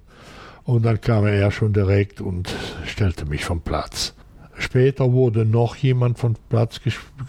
Und 0.64 0.84
dann 0.84 1.00
kam 1.00 1.26
er 1.26 1.50
schon 1.50 1.72
direkt 1.72 2.20
und 2.20 2.52
stellte 2.86 3.24
mich 3.24 3.44
vom 3.44 3.60
Platz. 3.60 4.14
Später 4.58 5.12
wurde 5.12 5.44
noch 5.44 5.76
jemand 5.76 6.18
vom 6.18 6.34
Platz 6.48 6.80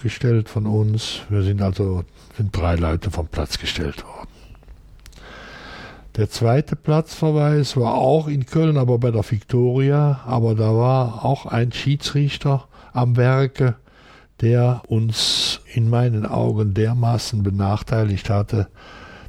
gestellt 0.01 0.49
von 0.49 0.65
uns. 0.65 1.21
Wir 1.29 1.43
sind 1.43 1.61
also 1.61 2.03
sind 2.35 2.55
drei 2.55 2.75
Leute 2.75 3.11
vom 3.11 3.27
Platz 3.27 3.59
gestellt 3.59 4.03
worden. 4.03 4.22
Der 6.15 6.29
zweite 6.29 6.75
Platzverweis 6.75 7.75
war 7.75 7.95
auch 7.95 8.27
in 8.27 8.45
Köln, 8.45 8.77
aber 8.77 8.99
bei 8.99 9.09
der 9.09 9.29
Victoria. 9.29 10.21
Aber 10.27 10.53
da 10.53 10.75
war 10.75 11.25
auch 11.25 11.47
ein 11.47 11.71
Schiedsrichter 11.71 12.67
am 12.91 13.17
Werke, 13.17 13.75
der 14.39 14.83
uns 14.87 15.61
in 15.73 15.89
meinen 15.89 16.27
Augen 16.27 16.75
dermaßen 16.75 17.41
benachteiligt 17.41 18.29
hatte, 18.29 18.67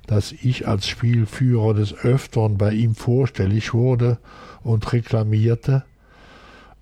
dass 0.07 0.33
ich 0.33 0.69
als 0.69 0.87
Spielführer 0.87 1.73
des 1.73 1.95
Öfteren 1.95 2.59
bei 2.59 2.73
ihm 2.73 2.95
vorstellig 2.95 3.73
wurde 3.73 4.19
und 4.63 4.93
reklamierte. 4.93 5.85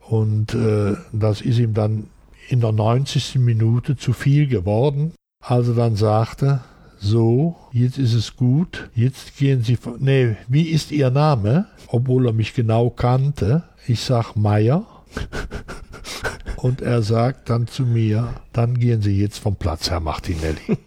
Und 0.00 0.52
äh, 0.54 0.96
das 1.12 1.40
ist 1.42 1.60
ihm 1.60 1.74
dann 1.74 2.08
in 2.48 2.60
der 2.60 2.72
90. 2.72 3.36
Minute 3.36 3.96
zu 3.96 4.12
viel 4.12 4.48
geworden, 4.48 5.12
als 5.40 5.68
er 5.68 5.74
dann 5.74 5.94
sagte, 5.94 6.60
so, 7.02 7.56
jetzt 7.72 7.98
ist 7.98 8.14
es 8.14 8.36
gut, 8.36 8.88
jetzt 8.94 9.36
gehen 9.36 9.62
Sie, 9.62 9.76
nee, 9.98 10.36
wie 10.46 10.68
ist 10.68 10.92
Ihr 10.92 11.10
Name? 11.10 11.66
Obwohl 11.88 12.26
er 12.26 12.32
mich 12.32 12.54
genau 12.54 12.90
kannte. 12.90 13.64
Ich 13.88 14.00
sag 14.00 14.36
Meier. 14.36 14.86
Und 16.56 16.80
er 16.80 17.02
sagt 17.02 17.50
dann 17.50 17.66
zu 17.66 17.82
mir, 17.82 18.28
dann 18.52 18.78
gehen 18.78 19.02
Sie 19.02 19.18
jetzt 19.18 19.38
vom 19.38 19.56
Platz, 19.56 19.90
Herr 19.90 19.98
Martinelli. 19.98 20.78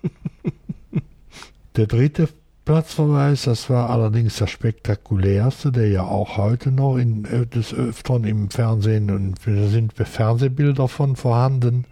Der 1.76 1.88
dritte 1.88 2.30
Platzverweis, 2.64 3.44
das 3.44 3.70
war 3.70 3.90
allerdings 3.90 4.38
der 4.38 4.48
spektakulärste, 4.48 5.74
der 5.74 5.90
ja 5.90 6.04
auch 6.04 6.38
heute 6.38 6.72
noch 6.72 6.96
in, 6.98 7.26
äh, 7.26 7.46
des 7.46 7.74
Öfteren 7.74 8.24
im 8.24 8.50
Fernsehen 8.50 9.12
und 9.12 9.36
da 9.46 9.68
sind 9.68 9.94
Fernsehbilder 9.94 10.88
von 10.88 11.18
vorhanden. 11.18 11.86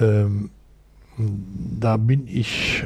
Ähm, 0.00 0.50
da 1.16 1.96
bin 1.96 2.26
ich 2.26 2.84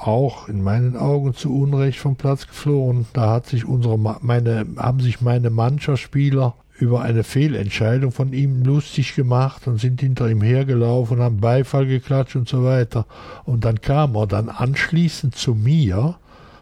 auch 0.00 0.48
in 0.48 0.62
meinen 0.62 0.96
Augen 0.96 1.34
zu 1.34 1.54
Unrecht 1.54 1.98
vom 1.98 2.16
Platz 2.16 2.46
geflohen. 2.46 3.06
Da 3.12 3.30
hat 3.30 3.46
sich 3.46 3.64
unsere, 3.64 3.98
meine, 3.98 4.66
haben 4.76 5.00
sich 5.00 5.20
meine 5.20 5.50
Mannschaftsspieler 5.50 6.54
über 6.78 7.02
eine 7.02 7.24
Fehlentscheidung 7.24 8.12
von 8.12 8.32
ihm 8.32 8.62
lustig 8.62 9.16
gemacht 9.16 9.66
und 9.66 9.80
sind 9.80 10.00
hinter 10.00 10.30
ihm 10.30 10.42
hergelaufen, 10.42 11.20
haben 11.20 11.40
Beifall 11.40 11.86
geklatscht 11.86 12.36
und 12.36 12.48
so 12.48 12.62
weiter. 12.62 13.06
Und 13.44 13.64
dann 13.64 13.80
kam 13.80 14.14
er 14.14 14.28
dann 14.28 14.48
anschließend 14.48 15.34
zu 15.34 15.54
mir 15.54 16.16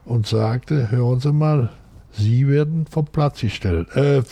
und 0.06 0.26
sagte, 0.26 0.90
hören 0.90 1.20
Sie 1.20 1.32
mal, 1.32 1.70
Sie 2.12 2.48
werden 2.48 2.86
vom 2.86 3.04
Platz 3.04 3.40
gestellt, 3.40 3.94
äh, 3.94 4.22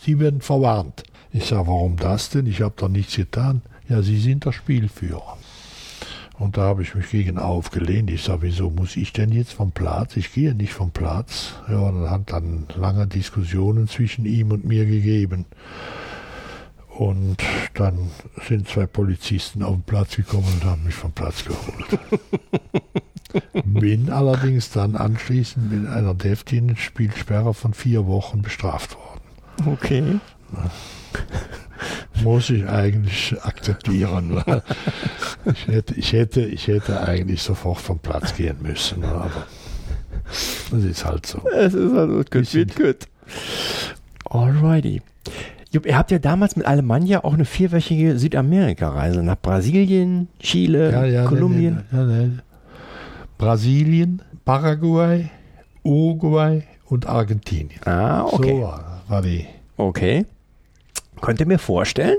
Sie 0.00 0.20
werden 0.20 0.40
verwarnt. 0.40 1.02
Ich 1.32 1.46
sage, 1.46 1.66
warum 1.66 1.96
das 1.96 2.30
denn? 2.30 2.46
Ich 2.46 2.62
habe 2.62 2.74
doch 2.76 2.88
nichts 2.88 3.16
getan. 3.16 3.62
Ja, 3.88 4.02
Sie 4.02 4.18
sind 4.18 4.44
der 4.44 4.52
Spielführer. 4.52 5.36
Und 6.40 6.56
da 6.56 6.62
habe 6.62 6.82
ich 6.82 6.94
mich 6.94 7.10
gegen 7.10 7.36
aufgelehnt. 7.36 8.10
Ich 8.10 8.22
sage, 8.22 8.42
wieso 8.42 8.70
muss 8.70 8.96
ich 8.96 9.12
denn 9.12 9.30
jetzt 9.30 9.52
vom 9.52 9.72
Platz? 9.72 10.16
Ich 10.16 10.32
gehe 10.32 10.54
nicht 10.54 10.72
vom 10.72 10.90
Platz. 10.90 11.52
Ja, 11.68 11.80
und 11.80 12.00
dann 12.00 12.10
hat 12.10 12.32
dann 12.32 12.66
lange 12.74 13.06
Diskussionen 13.06 13.88
zwischen 13.88 14.24
ihm 14.24 14.50
und 14.50 14.64
mir 14.64 14.86
gegeben. 14.86 15.44
Und 16.88 17.36
dann 17.74 18.10
sind 18.48 18.66
zwei 18.68 18.86
Polizisten 18.86 19.62
auf 19.62 19.74
den 19.74 19.82
Platz 19.82 20.16
gekommen 20.16 20.46
und 20.54 20.64
haben 20.64 20.84
mich 20.84 20.94
vom 20.94 21.12
Platz 21.12 21.44
geholt. 21.44 21.98
Bin 23.66 24.08
allerdings 24.08 24.70
dann 24.70 24.96
anschließend 24.96 25.70
mit 25.70 25.90
einer 25.90 26.14
deftigen 26.14 26.74
Spielsperre 26.74 27.52
von 27.52 27.74
vier 27.74 28.06
Wochen 28.06 28.40
bestraft 28.40 28.96
worden. 28.96 29.74
Okay. 29.74 30.20
Muss 32.22 32.50
ich 32.50 32.66
eigentlich 32.68 33.34
akzeptieren. 33.42 34.42
Ich 35.52 35.66
hätte, 35.68 35.94
ich, 35.94 36.12
hätte, 36.12 36.40
ich 36.42 36.66
hätte 36.66 37.00
eigentlich 37.06 37.42
sofort 37.42 37.78
vom 37.78 37.98
Platz 37.98 38.34
gehen 38.36 38.56
müssen. 38.62 39.04
Aber 39.04 39.30
Das 40.70 40.84
ist 40.84 41.04
halt 41.04 41.26
so. 41.26 41.42
Es 41.56 41.74
ist 41.74 41.92
also 41.92 42.14
good, 42.16 42.30
Bisschen- 42.30 42.68
good, 42.68 42.76
good. 42.76 43.08
Alrighty. 44.30 45.02
Jupp, 45.72 45.86
ihr 45.86 45.96
habt 45.96 46.10
ja 46.10 46.18
damals 46.18 46.56
mit 46.56 46.66
Alemannia 46.66 47.22
auch 47.22 47.32
eine 47.34 47.44
vierwöchige 47.44 48.18
Südamerika-Reise 48.18 49.22
nach 49.22 49.36
Brasilien, 49.40 50.26
Chile, 50.40 51.24
Kolumbien. 51.28 51.84
nee, 51.92 51.98
nee, 52.02 52.12
ja, 52.20 52.26
nee. 52.26 52.30
Brasilien, 53.38 54.20
Paraguay, 54.44 55.30
Uruguay 55.84 56.64
und 56.86 57.06
Argentinien. 57.06 57.80
Ah, 57.84 58.24
okay. 58.24 58.60
So 58.60 58.74
war 59.08 59.22
die. 59.22 59.46
Okay. 59.76 60.26
Könnt 61.20 61.40
ihr 61.40 61.46
mir 61.46 61.58
vorstellen, 61.58 62.18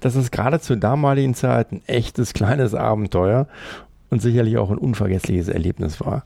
dass 0.00 0.14
es 0.14 0.30
gerade 0.30 0.60
zur 0.60 0.76
damaligen 0.76 1.34
Zeit 1.34 1.72
ein 1.72 1.82
echtes 1.86 2.32
kleines 2.32 2.74
Abenteuer 2.74 3.48
und 4.10 4.22
sicherlich 4.22 4.56
auch 4.58 4.70
ein 4.70 4.78
unvergessliches 4.78 5.48
Erlebnis 5.48 6.00
war? 6.00 6.24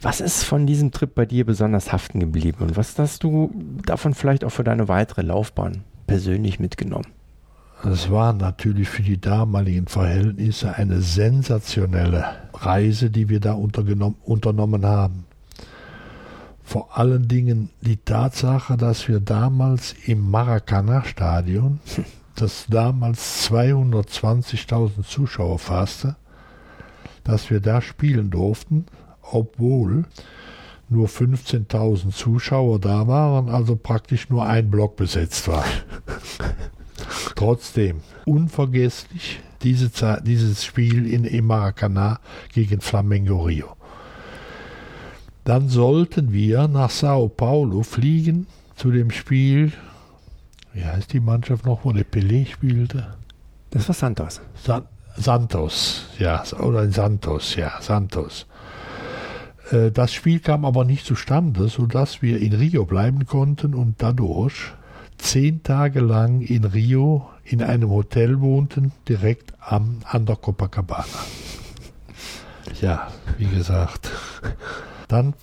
Was 0.00 0.20
ist 0.20 0.42
von 0.42 0.66
diesem 0.66 0.90
Trip 0.90 1.14
bei 1.14 1.24
dir 1.24 1.46
besonders 1.46 1.92
haften 1.92 2.20
geblieben 2.20 2.58
und 2.60 2.76
was 2.76 2.98
hast 2.98 3.22
du 3.22 3.50
davon 3.86 4.14
vielleicht 4.14 4.44
auch 4.44 4.50
für 4.50 4.64
deine 4.64 4.88
weitere 4.88 5.22
Laufbahn 5.22 5.84
persönlich 6.06 6.60
mitgenommen? 6.60 7.06
Es 7.84 8.10
war 8.10 8.32
natürlich 8.32 8.88
für 8.88 9.02
die 9.02 9.20
damaligen 9.20 9.86
Verhältnisse 9.86 10.74
eine 10.74 11.00
sensationelle 11.00 12.24
Reise, 12.54 13.10
die 13.10 13.28
wir 13.28 13.40
da 13.40 13.52
unternommen 13.52 14.86
haben. 14.86 15.26
Vor 16.64 16.96
allen 16.98 17.28
Dingen 17.28 17.68
die 17.82 17.98
Tatsache, 17.98 18.76
dass 18.76 19.06
wir 19.06 19.20
damals 19.20 19.94
im 20.06 20.30
Maracana-Stadion, 20.30 21.78
das 22.34 22.66
damals 22.68 23.48
220.000 23.50 25.06
Zuschauer 25.06 25.58
fasste, 25.58 26.16
dass 27.22 27.50
wir 27.50 27.60
da 27.60 27.80
spielen 27.80 28.30
durften, 28.30 28.86
obwohl 29.22 30.06
nur 30.88 31.06
15.000 31.06 32.10
Zuschauer 32.10 32.78
da 32.80 33.06
waren, 33.06 33.48
also 33.48 33.76
praktisch 33.76 34.30
nur 34.30 34.46
ein 34.46 34.70
Block 34.70 34.96
besetzt 34.96 35.46
war. 35.48 35.64
Trotzdem 37.36 38.00
unvergesslich 38.24 39.40
diese 39.62 39.92
Zeit, 39.92 40.26
dieses 40.26 40.64
Spiel 40.64 41.10
in 41.10 41.24
im 41.24 41.46
Maracanã 41.46 42.20
gegen 42.52 42.80
Flamengo 42.80 43.42
Rio. 43.42 43.76
Dann 45.44 45.68
sollten 45.68 46.32
wir 46.32 46.68
nach 46.68 46.90
Sao 46.90 47.28
Paulo 47.28 47.82
fliegen 47.82 48.46
zu 48.76 48.90
dem 48.90 49.10
Spiel. 49.10 49.72
Wie 50.72 50.84
heißt 50.84 51.12
die 51.12 51.20
Mannschaft 51.20 51.66
noch, 51.66 51.84
wo 51.84 51.92
der 51.92 52.06
Pelé 52.06 52.46
spielte? 52.46 53.14
Das 53.70 53.86
war 53.88 53.94
Santos. 53.94 54.40
San 54.54 54.84
Santos, 55.16 56.06
ja, 56.18 56.42
oder 56.58 56.82
in 56.82 56.90
Santos, 56.90 57.54
ja, 57.54 57.80
Santos. 57.80 58.46
Äh, 59.70 59.92
Das 59.92 60.12
Spiel 60.12 60.40
kam 60.40 60.64
aber 60.64 60.84
nicht 60.84 61.06
zustande, 61.06 61.68
sodass 61.68 62.20
wir 62.20 62.40
in 62.40 62.52
Rio 62.52 62.84
bleiben 62.84 63.24
konnten 63.24 63.74
und 63.74 64.02
dadurch 64.02 64.72
zehn 65.18 65.62
Tage 65.62 66.00
lang 66.00 66.40
in 66.40 66.64
Rio 66.64 67.30
in 67.44 67.62
einem 67.62 67.90
Hotel 67.90 68.40
wohnten, 68.40 68.90
direkt 69.08 69.52
am, 69.60 69.98
an 70.04 70.26
der 70.26 70.34
Copacabana. 70.34 71.04
Ja, 72.80 73.08
wie 73.38 73.46
gesagt. 73.46 74.10
Dann 75.08 75.34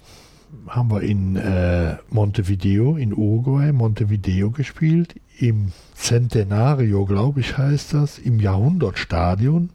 haben 0.68 0.92
wir 0.92 1.02
in 1.02 1.36
äh, 1.36 1.96
Montevideo, 2.10 2.98
in 2.98 3.14
Uruguay, 3.14 3.72
Montevideo 3.72 4.52
gespielt, 4.52 5.16
im 5.40 5.72
Centenario, 5.96 7.06
glaube 7.06 7.40
ich, 7.40 7.58
heißt 7.58 7.94
das, 7.94 8.20
im 8.20 8.40
Jahrhundertstadion 8.40 9.70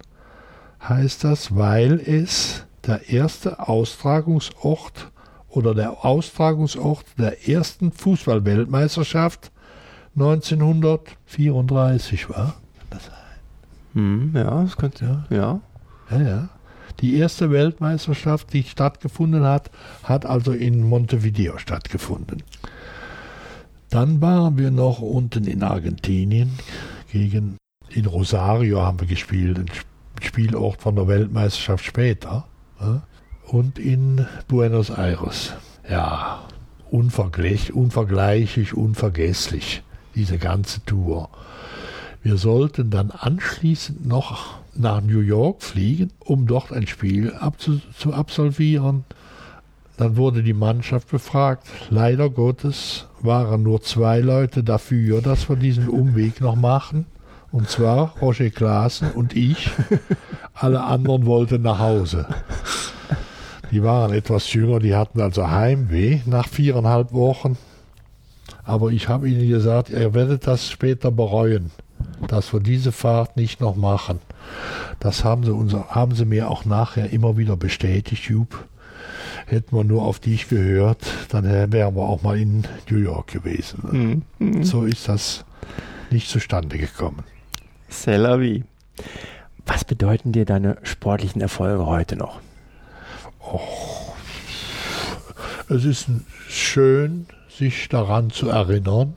heißt 0.89 1.25
das, 1.25 1.57
weil 1.57 2.01
es 2.01 2.65
der 2.87 3.09
erste 3.09 3.69
Austragungsort 3.69 5.11
oder 5.49 5.75
der 5.75 6.05
Austragungsort 6.05 7.07
der 7.19 7.49
ersten 7.49 7.91
Fußballweltmeisterschaft 7.93 9.51
1934 10.15 12.31
war. 12.31 12.55
Hm, 13.95 14.33
ja, 14.35 14.63
das 14.63 14.77
könnte. 14.77 15.25
Ja. 15.31 15.37
Ja. 15.37 15.61
Ja, 16.11 16.21
ja. 16.21 16.49
Die 17.01 17.17
erste 17.17 17.51
Weltmeisterschaft, 17.51 18.53
die 18.53 18.63
stattgefunden 18.63 19.45
hat, 19.45 19.71
hat 20.03 20.25
also 20.27 20.53
in 20.53 20.83
Montevideo 20.89 21.59
stattgefunden. 21.59 22.43
Dann 23.91 24.21
waren 24.21 24.59
wir 24.59 24.71
noch 24.71 25.01
unten 25.01 25.45
in 25.45 25.63
Argentinien 25.63 26.59
gegen 27.13 27.57
in 27.91 28.07
Rosario 28.07 28.83
haben 28.83 29.01
wir 29.01 29.07
gespielt, 29.07 29.59
ein 29.59 29.69
Sp- 29.71 29.87
Spielort 30.21 30.81
von 30.83 30.97
der 30.97 31.07
Weltmeisterschaft 31.09 31.85
später. 31.85 32.47
Und 33.47 33.79
in 33.79 34.27
Buenos 34.49 34.91
Aires. 34.91 35.53
Ja, 35.89 36.43
unvergleich, 36.91 37.73
unvergleichlich, 37.73 38.75
unvergesslich, 38.75 39.83
diese 40.15 40.39
ganze 40.39 40.85
Tour. 40.85 41.29
Wir 42.23 42.39
sollten 42.39 42.91
dann 42.91 43.13
anschließend 43.13 44.05
noch 44.07 44.59
nach 44.79 45.01
New 45.01 45.21
York 45.21 45.63
fliegen, 45.63 46.13
um 46.21 46.47
dort 46.47 46.73
ein 46.73 46.87
Spiel 46.87 47.33
zu 47.97 48.13
absolvieren. 48.13 49.05
Dann 49.97 50.17
wurde 50.17 50.43
die 50.43 50.53
Mannschaft 50.53 51.11
befragt. 51.11 51.67
Leider 51.89 52.29
Gottes 52.29 53.07
waren 53.21 53.63
nur 53.63 53.83
zwei 53.83 54.21
Leute 54.21 54.63
dafür, 54.63 55.23
dass 55.23 55.49
wir 55.49 55.57
diesen 55.57 55.89
Umweg 55.89 56.41
noch 56.41 56.57
machen. 56.57 57.07
Und 57.51 57.71
zwar 57.71 58.15
Roger 58.21 58.51
Klaassen 58.51 59.13
und 59.13 59.35
ich. 59.35 59.71
Alle 60.55 60.83
anderen 60.83 61.25
wollten 61.25 61.63
nach 61.63 61.79
Hause. 61.79 62.27
Die 63.71 63.83
waren 63.83 64.13
etwas 64.13 64.53
jünger, 64.53 64.79
die 64.79 64.95
hatten 64.95 65.21
also 65.21 65.51
Heimweh 65.51 66.21
nach 66.27 66.49
viereinhalb 66.49 67.13
Wochen. 67.13 67.57
Aber 68.65 68.91
ich 68.91 69.09
habe 69.09 69.29
ihnen 69.29 69.49
gesagt, 69.49 69.91
ihr 69.91 70.13
werdet 70.13 70.47
das 70.47 70.71
später 70.71 71.11
bereuen, 71.11 71.71
dass 72.29 72.53
wir 72.53 72.61
diese 72.61 72.93
Fahrt 72.93 73.37
nicht 73.37 73.61
noch 73.61 73.77
machen. 73.77 74.21
Das 75.01 75.25
haben 75.25 75.45
sie, 75.45 75.53
uns, 75.53 75.73
haben 75.75 76.15
sie 76.15 76.25
mir 76.25 76.51
auch 76.51 76.65
nachher 76.65 77.11
immer 77.11 77.37
wieder 77.37 77.57
bestätigt, 77.57 78.25
Jupp. 78.29 78.67
Hätten 79.47 79.77
wir 79.77 79.85
nur 79.85 80.03
auf 80.03 80.19
dich 80.19 80.49
gehört, 80.49 81.05
dann 81.29 81.45
wären 81.45 81.95
wir 81.95 82.03
auch 82.05 82.23
mal 82.23 82.39
in 82.39 82.65
New 82.91 82.99
York 82.99 83.29
gewesen. 83.29 84.25
Hm, 84.39 84.63
So 84.65 84.85
ist 84.85 85.09
das 85.09 85.45
nicht 86.11 86.29
zustande 86.29 86.79
gekommen. 86.79 87.23
C'est 87.91 88.17
la 88.19 88.41
vie. 88.41 88.65
Was 89.67 89.85
bedeuten 89.85 90.33
dir 90.33 90.45
deine 90.45 90.77
sportlichen 90.83 91.41
Erfolge 91.41 91.87
heute 91.87 92.17
noch? 92.17 92.41
Es 95.69 95.85
ist 95.85 96.09
schön, 96.49 97.27
sich 97.49 97.89
daran 97.89 98.31
zu 98.31 98.49
erinnern. 98.49 99.17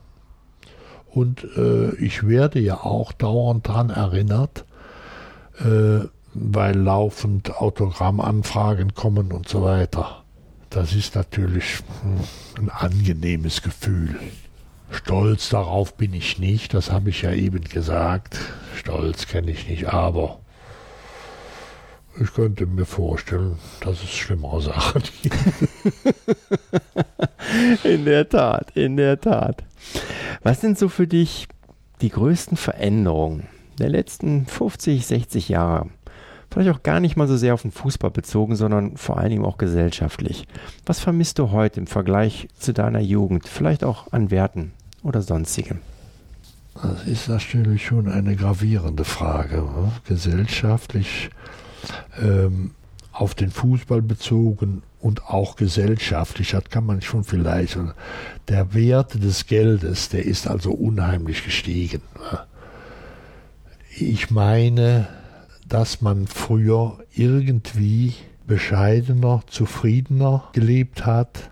Und 1.12 1.44
äh, 1.58 1.96
ich 1.96 2.28
werde 2.28 2.60
ja 2.60 2.76
auch 2.76 3.12
dauernd 3.12 3.68
daran 3.68 3.90
erinnert, 3.90 4.66
äh, 5.60 6.06
weil 6.34 6.78
laufend 6.78 7.58
Autogrammanfragen 7.58 8.94
kommen 8.94 9.32
und 9.32 9.48
so 9.48 9.64
weiter. 9.64 10.24
Das 10.70 10.94
ist 10.94 11.16
natürlich 11.16 11.80
hm, 12.04 12.64
ein 12.64 12.70
angenehmes 12.70 13.62
Gefühl. 13.64 14.20
Stolz 14.92 15.50
darauf 15.50 15.96
bin 15.96 16.14
ich 16.14 16.40
nicht, 16.40 16.74
das 16.74 16.92
habe 16.92 17.10
ich 17.10 17.22
ja 17.22 17.32
eben 17.32 17.64
gesagt. 17.64 18.38
Stolz 18.76 19.28
kenne 19.28 19.52
ich 19.52 19.68
nicht, 19.68 19.88
aber 19.88 20.40
ich 22.20 22.34
könnte 22.34 22.66
mir 22.66 22.86
vorstellen, 22.86 23.58
dass 23.82 24.04
es 24.04 24.10
schlimmere 24.10 24.62
Sachen 24.62 25.04
gibt. 25.22 25.36
In 27.84 28.06
der 28.06 28.30
Tat, 28.30 28.72
in 28.76 28.98
der 28.98 29.20
Tat. 29.20 29.64
Was 30.44 30.62
sind 30.62 30.78
so 30.78 30.90
für 30.90 31.08
dich 31.08 31.48
die 32.02 32.10
größten 32.10 32.58
Veränderungen 32.58 33.48
der 33.80 33.90
letzten 33.90 34.46
50, 34.46 35.06
60 35.06 35.50
Jahre? 35.50 35.88
Vielleicht 36.52 36.76
auch 36.76 36.84
gar 36.84 37.00
nicht 37.00 37.16
mal 37.16 37.28
so 37.28 37.38
sehr 37.38 37.54
auf 37.54 37.62
den 37.62 37.72
Fußball 37.72 38.12
bezogen, 38.12 38.56
sondern 38.56 38.98
vor 38.98 39.18
allen 39.18 39.30
Dingen 39.30 39.46
auch 39.46 39.58
gesellschaftlich. 39.58 40.48
Was 40.86 41.00
vermisst 41.00 41.40
du 41.40 41.52
heute 41.52 41.80
im 41.80 41.88
Vergleich 41.88 42.48
zu 42.58 42.74
deiner 42.74 43.00
Jugend? 43.00 43.48
Vielleicht 43.48 43.84
auch 43.84 44.12
an 44.12 44.32
Werten 44.32 44.72
oder 45.04 45.22
sonstigem? 45.22 45.80
Das 46.82 47.06
ist 47.06 47.28
natürlich 47.28 47.86
schon 47.86 48.08
eine 48.08 48.36
gravierende 48.36 49.04
Frage. 49.04 49.58
ne? 49.58 49.92
Gesellschaftlich 50.08 51.30
ähm, 52.22 52.72
auf 53.12 53.36
den 53.36 53.52
Fußball 53.52 54.02
bezogen 54.02 54.82
und 55.00 55.26
auch 55.26 55.56
gesellschaftlich, 55.56 56.52
das 56.52 56.66
kann 56.70 56.86
man 56.86 57.02
schon 57.02 57.24
vielleicht. 57.24 57.78
Der 58.48 58.74
Wert 58.74 59.24
des 59.24 59.48
Geldes, 59.48 60.10
der 60.10 60.26
ist 60.26 60.48
also 60.48 60.72
unheimlich 60.72 61.44
gestiegen. 61.44 62.02
ne? 62.18 62.40
Ich 63.98 64.32
meine, 64.32 65.08
dass 65.68 66.02
man 66.02 66.28
früher 66.28 66.98
irgendwie 67.14 68.14
bescheidener, 68.48 69.44
zufriedener 69.48 70.50
gelebt 70.54 71.06
hat 71.06 71.50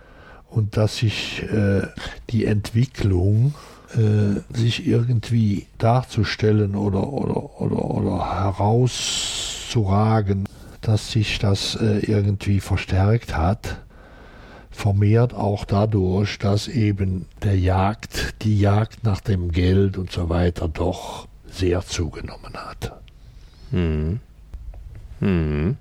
und 0.50 0.78
dass 0.78 0.98
sich 0.98 1.44
äh, 1.44 1.84
die 2.30 2.46
Entwicklung 2.46 3.54
äh, 3.96 4.42
sich 4.58 4.88
irgendwie 4.88 5.68
darzustellen 5.78 6.76
oder, 6.76 7.14
oder, 7.14 7.62
oder, 7.62 7.86
oder 7.86 8.44
herauszuragen, 8.44 10.46
dass 10.88 11.12
sich 11.12 11.38
das 11.40 11.76
äh, 11.76 12.00
irgendwie 12.00 12.62
verstärkt 12.62 13.36
hat. 13.36 13.82
vermehrt 14.72 15.34
auch 15.34 15.66
dadurch, 15.66 16.38
dass 16.40 16.68
eben 16.68 17.26
der 17.44 17.58
Jagd, 17.60 18.36
die 18.44 18.60
Jagd 18.60 19.04
nach 19.04 19.20
dem 19.20 19.52
Geld 19.52 19.98
und 19.98 20.12
so 20.12 20.30
weiter 20.30 20.68
doch 20.68 21.28
sehr 21.48 21.82
zugenommen 21.82 22.54
hat. 22.54 22.94
Hm. 23.72 24.20
Hm. 25.20 25.78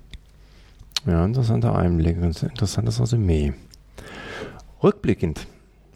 Ja, 1.05 1.23
interessanter 1.23 1.75
Einblick, 1.75 2.17
interessantes 2.17 2.99
Resümee. 2.99 3.53
Rückblickend, 4.83 5.47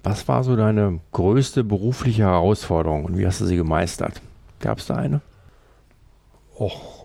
was 0.03 0.27
war 0.27 0.43
so 0.43 0.55
deine 0.55 0.99
größte 1.11 1.63
berufliche 1.63 2.23
Herausforderung 2.23 3.03
und 3.05 3.17
wie 3.17 3.25
hast 3.25 3.41
du 3.41 3.45
sie 3.45 3.57
gemeistert? 3.57 4.21
Gab 4.59 4.77
es 4.77 4.85
da 4.85 4.95
eine? 4.95 5.21
Och, 6.57 7.00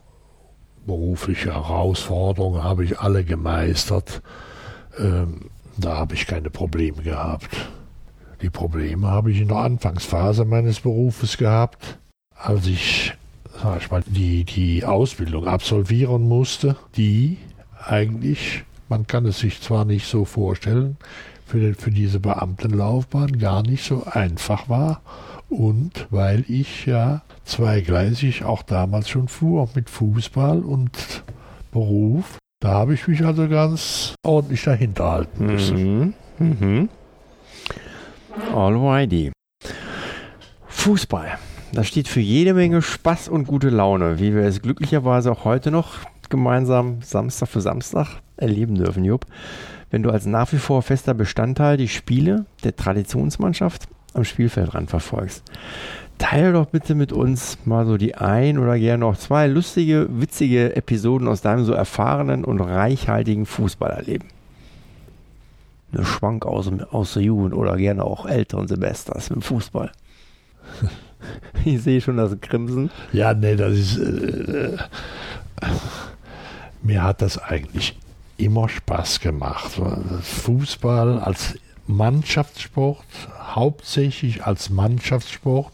berufliche 0.87 1.55
Herausforderungen 1.55 2.63
habe 2.63 2.85
ich 2.85 2.99
alle 2.99 3.25
gemeistert. 3.25 4.23
Ähm, 4.99 5.51
da 5.77 5.97
habe 5.97 6.15
ich 6.15 6.27
keine 6.27 6.51
Probleme 6.51 7.03
gehabt. 7.03 7.51
Die 8.43 8.51
Probleme 8.51 9.09
habe 9.09 9.31
ich 9.31 9.41
in 9.41 9.49
der 9.49 9.59
Anfangsphase 9.59 10.45
meines 10.45 10.81
Berufes 10.81 11.37
gehabt, 11.37 11.99
als 12.35 12.67
ich, 12.67 13.15
sag 13.63 13.81
ich 13.81 13.91
mal, 13.91 14.03
die, 14.07 14.45
die 14.45 14.85
Ausbildung 14.85 15.47
absolvieren 15.47 16.29
musste, 16.29 16.77
die 16.97 17.39
eigentlich, 17.85 18.65
man 18.89 19.07
kann 19.07 19.27
es 19.27 19.39
sich 19.39 19.61
zwar 19.61 19.85
nicht 19.85 20.07
so 20.07 20.25
vorstellen, 20.25 20.97
für, 21.47 21.61
den, 21.61 21.75
für 21.75 21.91
diese 21.91 22.21
Beamtenlaufbahn 22.21 23.39
gar 23.39 23.63
nicht 23.63 23.85
so 23.85 24.05
einfach 24.05 24.69
war. 24.69 25.01
Und 25.49 26.09
weil 26.11 26.45
ich 26.49 26.87
ja 26.87 27.23
zweigleisig 27.45 28.45
auch 28.45 28.63
damals 28.63 29.09
schon 29.09 29.29
fuhr 29.29 29.69
mit 29.75 29.89
Fußball 29.89 30.61
und 30.61 31.25
Beruf, 31.71 32.39
da 32.61 32.71
habe 32.71 32.95
ich 32.95 33.07
mich 33.07 33.25
also 33.25 33.49
ganz 33.49 34.15
ordentlich 34.25 34.65
dahinter 34.65 35.11
halten 35.11 35.47
müssen. 35.47 36.15
Mhm. 36.39 36.59
Mhm. 36.61 36.89
Alrighty. 38.55 39.33
Fußball. 40.67 41.39
Das 41.73 41.89
steht 41.89 42.09
für 42.09 42.21
jede 42.21 42.55
Menge 42.55 42.81
Spaß 42.81 43.29
und 43.29 43.47
gute 43.47 43.69
Laune, 43.69 44.19
wie 44.19 44.35
wir 44.35 44.43
es 44.43 44.63
glücklicherweise 44.63 45.31
auch 45.31 45.45
heute 45.45 45.71
noch 45.71 45.95
gemeinsam 46.29 47.03
Samstag 47.03 47.49
für 47.49 47.61
Samstag 47.61 48.21
erleben 48.37 48.75
dürfen, 48.75 49.05
Jupp. 49.05 49.27
Wenn 49.91 50.03
du 50.03 50.11
als 50.11 50.27
nach 50.27 50.53
wie 50.53 50.59
vor 50.59 50.83
fester 50.83 51.15
Bestandteil 51.15 51.77
die 51.77 51.89
Spiele 51.89 52.47
der 52.65 52.75
Traditionsmannschaft 52.75 53.89
am 54.17 54.25
Spielfeldrand 54.25 54.91
verfolgst. 54.91 55.43
Teile 56.19 56.53
doch 56.53 56.67
bitte 56.67 56.95
mit 56.95 57.13
uns 57.13 57.59
mal 57.67 57.85
so 57.85 57.99
die 57.99 58.15
ein 58.15 58.59
oder 58.59 58.79
gerne 58.79 59.01
noch 59.01 59.19
zwei 59.19 59.47
lustige, 59.47 60.09
witzige 60.11 60.75
Episoden 60.75 61.29
aus 61.29 61.43
deinem 61.43 61.65
so 61.65 61.73
erfahrenen 61.73 62.45
und 62.45 62.61
reichhaltigen 62.61 63.45
Fußballerleben. 63.45 64.29
Eine 65.93 66.05
Schwank 66.05 66.47
aus, 66.47 66.71
aus 66.91 67.15
der 67.15 67.23
Jugend 67.23 67.55
oder 67.55 67.77
gerne 67.77 68.05
auch 68.05 68.27
älteren 68.27 68.67
Semesters 68.67 69.31
im 69.31 69.43
Fußball. 69.43 69.93
ich 71.65 71.83
sehe 71.83 72.01
schon 72.01 72.17
das 72.17 72.41
Grimsen. 72.41 72.91
Ja, 73.13 73.35
nee, 73.35 73.57
das 73.57 73.75
ist. 73.75 73.99
Äh, 73.99 74.79
mir 76.83 77.03
hat 77.03 77.23
das 77.23 77.39
eigentlich 77.39 77.97
immer 78.37 78.69
Spaß 78.69 79.21
gemacht. 79.21 79.81
Fußball 80.23 81.19
als 81.19 81.57
Mannschaftssport, 81.87 83.05
hauptsächlich 83.55 84.45
als 84.45 84.71
Mannschaftssport 84.71 85.73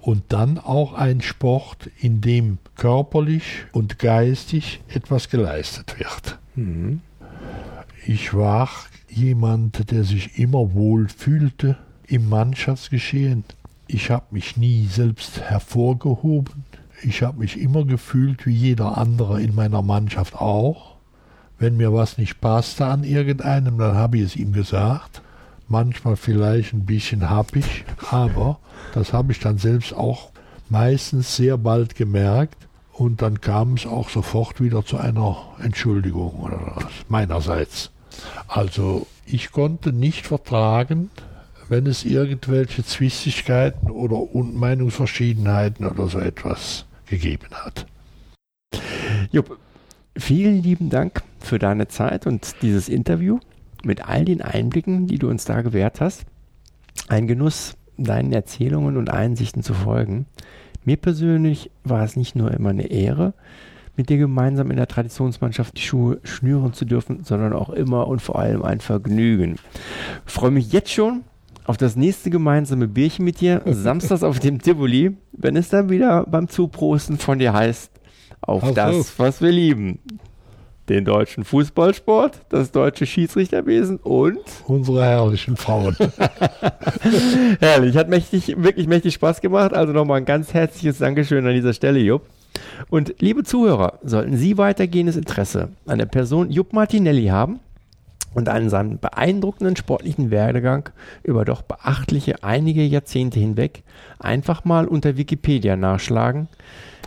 und 0.00 0.24
dann 0.28 0.58
auch 0.58 0.94
ein 0.94 1.20
Sport, 1.20 1.90
in 1.98 2.20
dem 2.20 2.58
körperlich 2.76 3.44
und 3.72 3.98
geistig 3.98 4.80
etwas 4.88 5.28
geleistet 5.28 5.98
wird. 5.98 6.38
Mhm. 6.54 7.00
Ich 8.06 8.32
war 8.32 8.68
jemand, 9.08 9.90
der 9.90 10.04
sich 10.04 10.38
immer 10.38 10.74
wohl 10.74 11.08
fühlte 11.08 11.76
im 12.06 12.28
Mannschaftsgeschehen. 12.28 13.44
Ich 13.86 14.10
habe 14.10 14.26
mich 14.30 14.56
nie 14.56 14.86
selbst 14.86 15.40
hervorgehoben. 15.40 16.64
Ich 17.02 17.22
habe 17.22 17.38
mich 17.38 17.60
immer 17.60 17.84
gefühlt 17.84 18.46
wie 18.46 18.54
jeder 18.54 18.96
andere 18.96 19.42
in 19.42 19.54
meiner 19.54 19.82
Mannschaft 19.82 20.34
auch. 20.34 20.96
Wenn 21.58 21.76
mir 21.76 21.92
was 21.92 22.16
nicht 22.16 22.40
passte 22.40 22.86
an 22.86 23.04
irgendeinem, 23.04 23.76
dann 23.76 23.96
habe 23.96 24.16
ich 24.16 24.22
es 24.22 24.36
ihm 24.36 24.52
gesagt 24.52 25.20
manchmal 25.70 26.16
vielleicht 26.16 26.74
ein 26.74 26.84
bisschen 26.84 27.30
happig, 27.30 27.84
aber 28.10 28.58
das 28.92 29.12
habe 29.12 29.32
ich 29.32 29.38
dann 29.38 29.56
selbst 29.56 29.94
auch 29.94 30.30
meistens 30.68 31.36
sehr 31.36 31.56
bald 31.56 31.94
gemerkt 31.94 32.66
und 32.92 33.22
dann 33.22 33.40
kam 33.40 33.74
es 33.74 33.86
auch 33.86 34.10
sofort 34.10 34.60
wieder 34.60 34.84
zu 34.84 34.98
einer 34.98 35.36
Entschuldigung 35.62 36.40
oder 36.40 36.72
was, 36.74 36.92
meinerseits. 37.08 37.90
Also 38.48 39.06
ich 39.26 39.52
konnte 39.52 39.92
nicht 39.92 40.26
vertragen, 40.26 41.10
wenn 41.68 41.86
es 41.86 42.04
irgendwelche 42.04 42.84
Zwistigkeiten 42.84 43.90
oder 43.90 44.26
Meinungsverschiedenheiten 44.34 45.86
oder 45.86 46.08
so 46.08 46.18
etwas 46.18 46.84
gegeben 47.06 47.48
hat. 47.52 47.86
Jupp, 49.30 49.56
vielen 50.16 50.62
lieben 50.62 50.90
Dank 50.90 51.22
für 51.38 51.60
deine 51.60 51.86
Zeit 51.86 52.26
und 52.26 52.56
dieses 52.62 52.88
Interview 52.88 53.38
mit 53.84 54.08
all 54.08 54.24
den 54.24 54.42
Einblicken, 54.42 55.06
die 55.06 55.18
du 55.18 55.28
uns 55.28 55.44
da 55.44 55.62
gewährt 55.62 56.00
hast. 56.00 56.24
Ein 57.08 57.26
Genuss, 57.26 57.76
deinen 57.96 58.32
Erzählungen 58.32 58.96
und 58.96 59.10
Einsichten 59.10 59.62
zu 59.62 59.74
folgen. 59.74 60.26
Mir 60.84 60.96
persönlich 60.96 61.70
war 61.84 62.02
es 62.04 62.16
nicht 62.16 62.36
nur 62.36 62.50
immer 62.52 62.70
eine 62.70 62.86
Ehre, 62.86 63.34
mit 63.96 64.08
dir 64.08 64.16
gemeinsam 64.16 64.70
in 64.70 64.76
der 64.76 64.86
Traditionsmannschaft 64.86 65.76
die 65.76 65.82
Schuhe 65.82 66.20
schnüren 66.22 66.72
zu 66.72 66.84
dürfen, 66.84 67.24
sondern 67.24 67.52
auch 67.52 67.70
immer 67.70 68.08
und 68.08 68.22
vor 68.22 68.38
allem 68.38 68.62
ein 68.62 68.80
Vergnügen. 68.80 69.56
Ich 70.26 70.32
freue 70.32 70.50
mich 70.50 70.72
jetzt 70.72 70.90
schon 70.90 71.22
auf 71.64 71.76
das 71.76 71.96
nächste 71.96 72.30
gemeinsame 72.30 72.88
Bierchen 72.88 73.24
mit 73.24 73.40
dir, 73.40 73.62
samstags 73.66 74.22
auf 74.22 74.38
dem 74.38 74.62
Tivoli, 74.62 75.16
wenn 75.32 75.56
es 75.56 75.68
dann 75.68 75.90
wieder 75.90 76.24
beim 76.24 76.48
Zuprosten 76.48 77.18
von 77.18 77.38
dir 77.38 77.52
heißt, 77.52 77.90
auf, 78.40 78.62
auf 78.62 78.74
das, 78.74 78.96
auf. 78.96 79.18
was 79.18 79.42
wir 79.42 79.52
lieben 79.52 79.98
den 80.90 81.04
deutschen 81.04 81.44
Fußballsport, 81.44 82.40
das 82.48 82.72
deutsche 82.72 83.06
Schiedsrichterwesen 83.06 83.98
und 83.98 84.40
unsere 84.66 85.04
herrlichen 85.04 85.56
Frauen. 85.56 85.96
Herrlich, 87.60 87.96
hat 87.96 88.08
mächtig, 88.08 88.56
wirklich 88.58 88.88
mächtig 88.88 89.14
Spaß 89.14 89.40
gemacht. 89.40 89.72
Also 89.72 89.92
nochmal 89.92 90.18
ein 90.18 90.24
ganz 90.24 90.52
herzliches 90.52 90.98
Dankeschön 90.98 91.46
an 91.46 91.54
dieser 91.54 91.74
Stelle, 91.74 92.00
Jupp. 92.00 92.26
Und 92.88 93.14
liebe 93.20 93.44
Zuhörer, 93.44 94.00
sollten 94.02 94.36
Sie 94.36 94.58
weitergehendes 94.58 95.16
Interesse 95.16 95.68
an 95.86 95.98
der 95.98 96.06
Person 96.06 96.50
Jupp 96.50 96.72
Martinelli 96.72 97.26
haben 97.26 97.60
und 98.34 98.48
an 98.48 98.68
seinem 98.68 98.98
beeindruckenden 98.98 99.76
sportlichen 99.76 100.32
Werdegang 100.32 100.88
über 101.22 101.44
doch 101.44 101.62
beachtliche 101.62 102.42
einige 102.42 102.82
Jahrzehnte 102.82 103.38
hinweg, 103.38 103.84
einfach 104.18 104.64
mal 104.64 104.88
unter 104.88 105.16
Wikipedia 105.16 105.76
nachschlagen. 105.76 106.48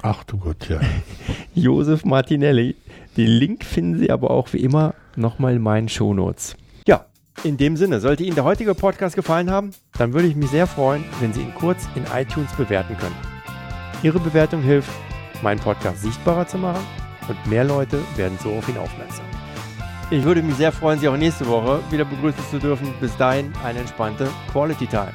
Ach 0.02 0.24
du 0.24 0.38
Gott, 0.38 0.70
ja. 0.70 0.80
Josef 1.54 2.06
Martinelli 2.06 2.76
den 3.18 3.28
Link 3.28 3.64
finden 3.64 4.00
Sie 4.00 4.12
aber 4.12 4.32
auch 4.32 4.54
wie 4.54 4.58
immer 4.58 4.96
nochmal 5.16 5.56
in 5.56 5.62
meinen 5.62 5.90
Shownotes. 5.90 6.56
Ja, 6.88 7.06
in 7.44 7.58
dem 7.58 7.78
Sinne, 7.78 8.00
sollte 8.00 8.24
Ihnen 8.24 8.36
der 8.36 8.44
heutige 8.44 8.76
Podcast 8.76 9.16
gefallen 9.16 9.52
haben, 9.52 9.72
dann 9.98 10.14
würde 10.14 10.28
ich 10.28 10.36
mich 10.36 10.50
sehr 10.50 10.68
freuen, 10.68 11.04
wenn 11.20 11.34
Sie 11.34 11.42
ihn 11.42 11.54
kurz 11.54 11.88
in 11.96 12.04
iTunes 12.16 12.52
bewerten 12.54 12.98
können. 12.98 13.16
Ihre 14.02 14.20
Bewertung 14.20 14.62
hilft, 14.62 14.92
meinen 15.42 15.60
Podcast 15.60 16.02
sichtbarer 16.02 16.48
zu 16.48 16.58
machen 16.58 16.84
und 17.28 17.48
mehr 17.48 17.64
Leute 17.64 18.00
werden 18.16 18.38
so 18.42 18.52
auf 18.52 18.68
ihn 18.68 18.78
aufmerksam. 18.78 19.26
Ich 20.12 20.24
würde 20.24 20.44
mich 20.44 20.56
sehr 20.56 20.72
freuen, 20.72 21.00
Sie 21.00 21.08
auch 21.08 21.18
nächste 21.18 21.48
Woche 21.48 21.80
wieder 21.90 22.06
begrüßen 22.06 22.44
zu 22.52 22.60
dürfen. 22.60 22.94
Bis 23.00 23.16
dahin 23.18 23.52
eine 23.64 23.80
entspannte 23.80 24.28
Quality 24.52 24.86
Time. 24.88 25.14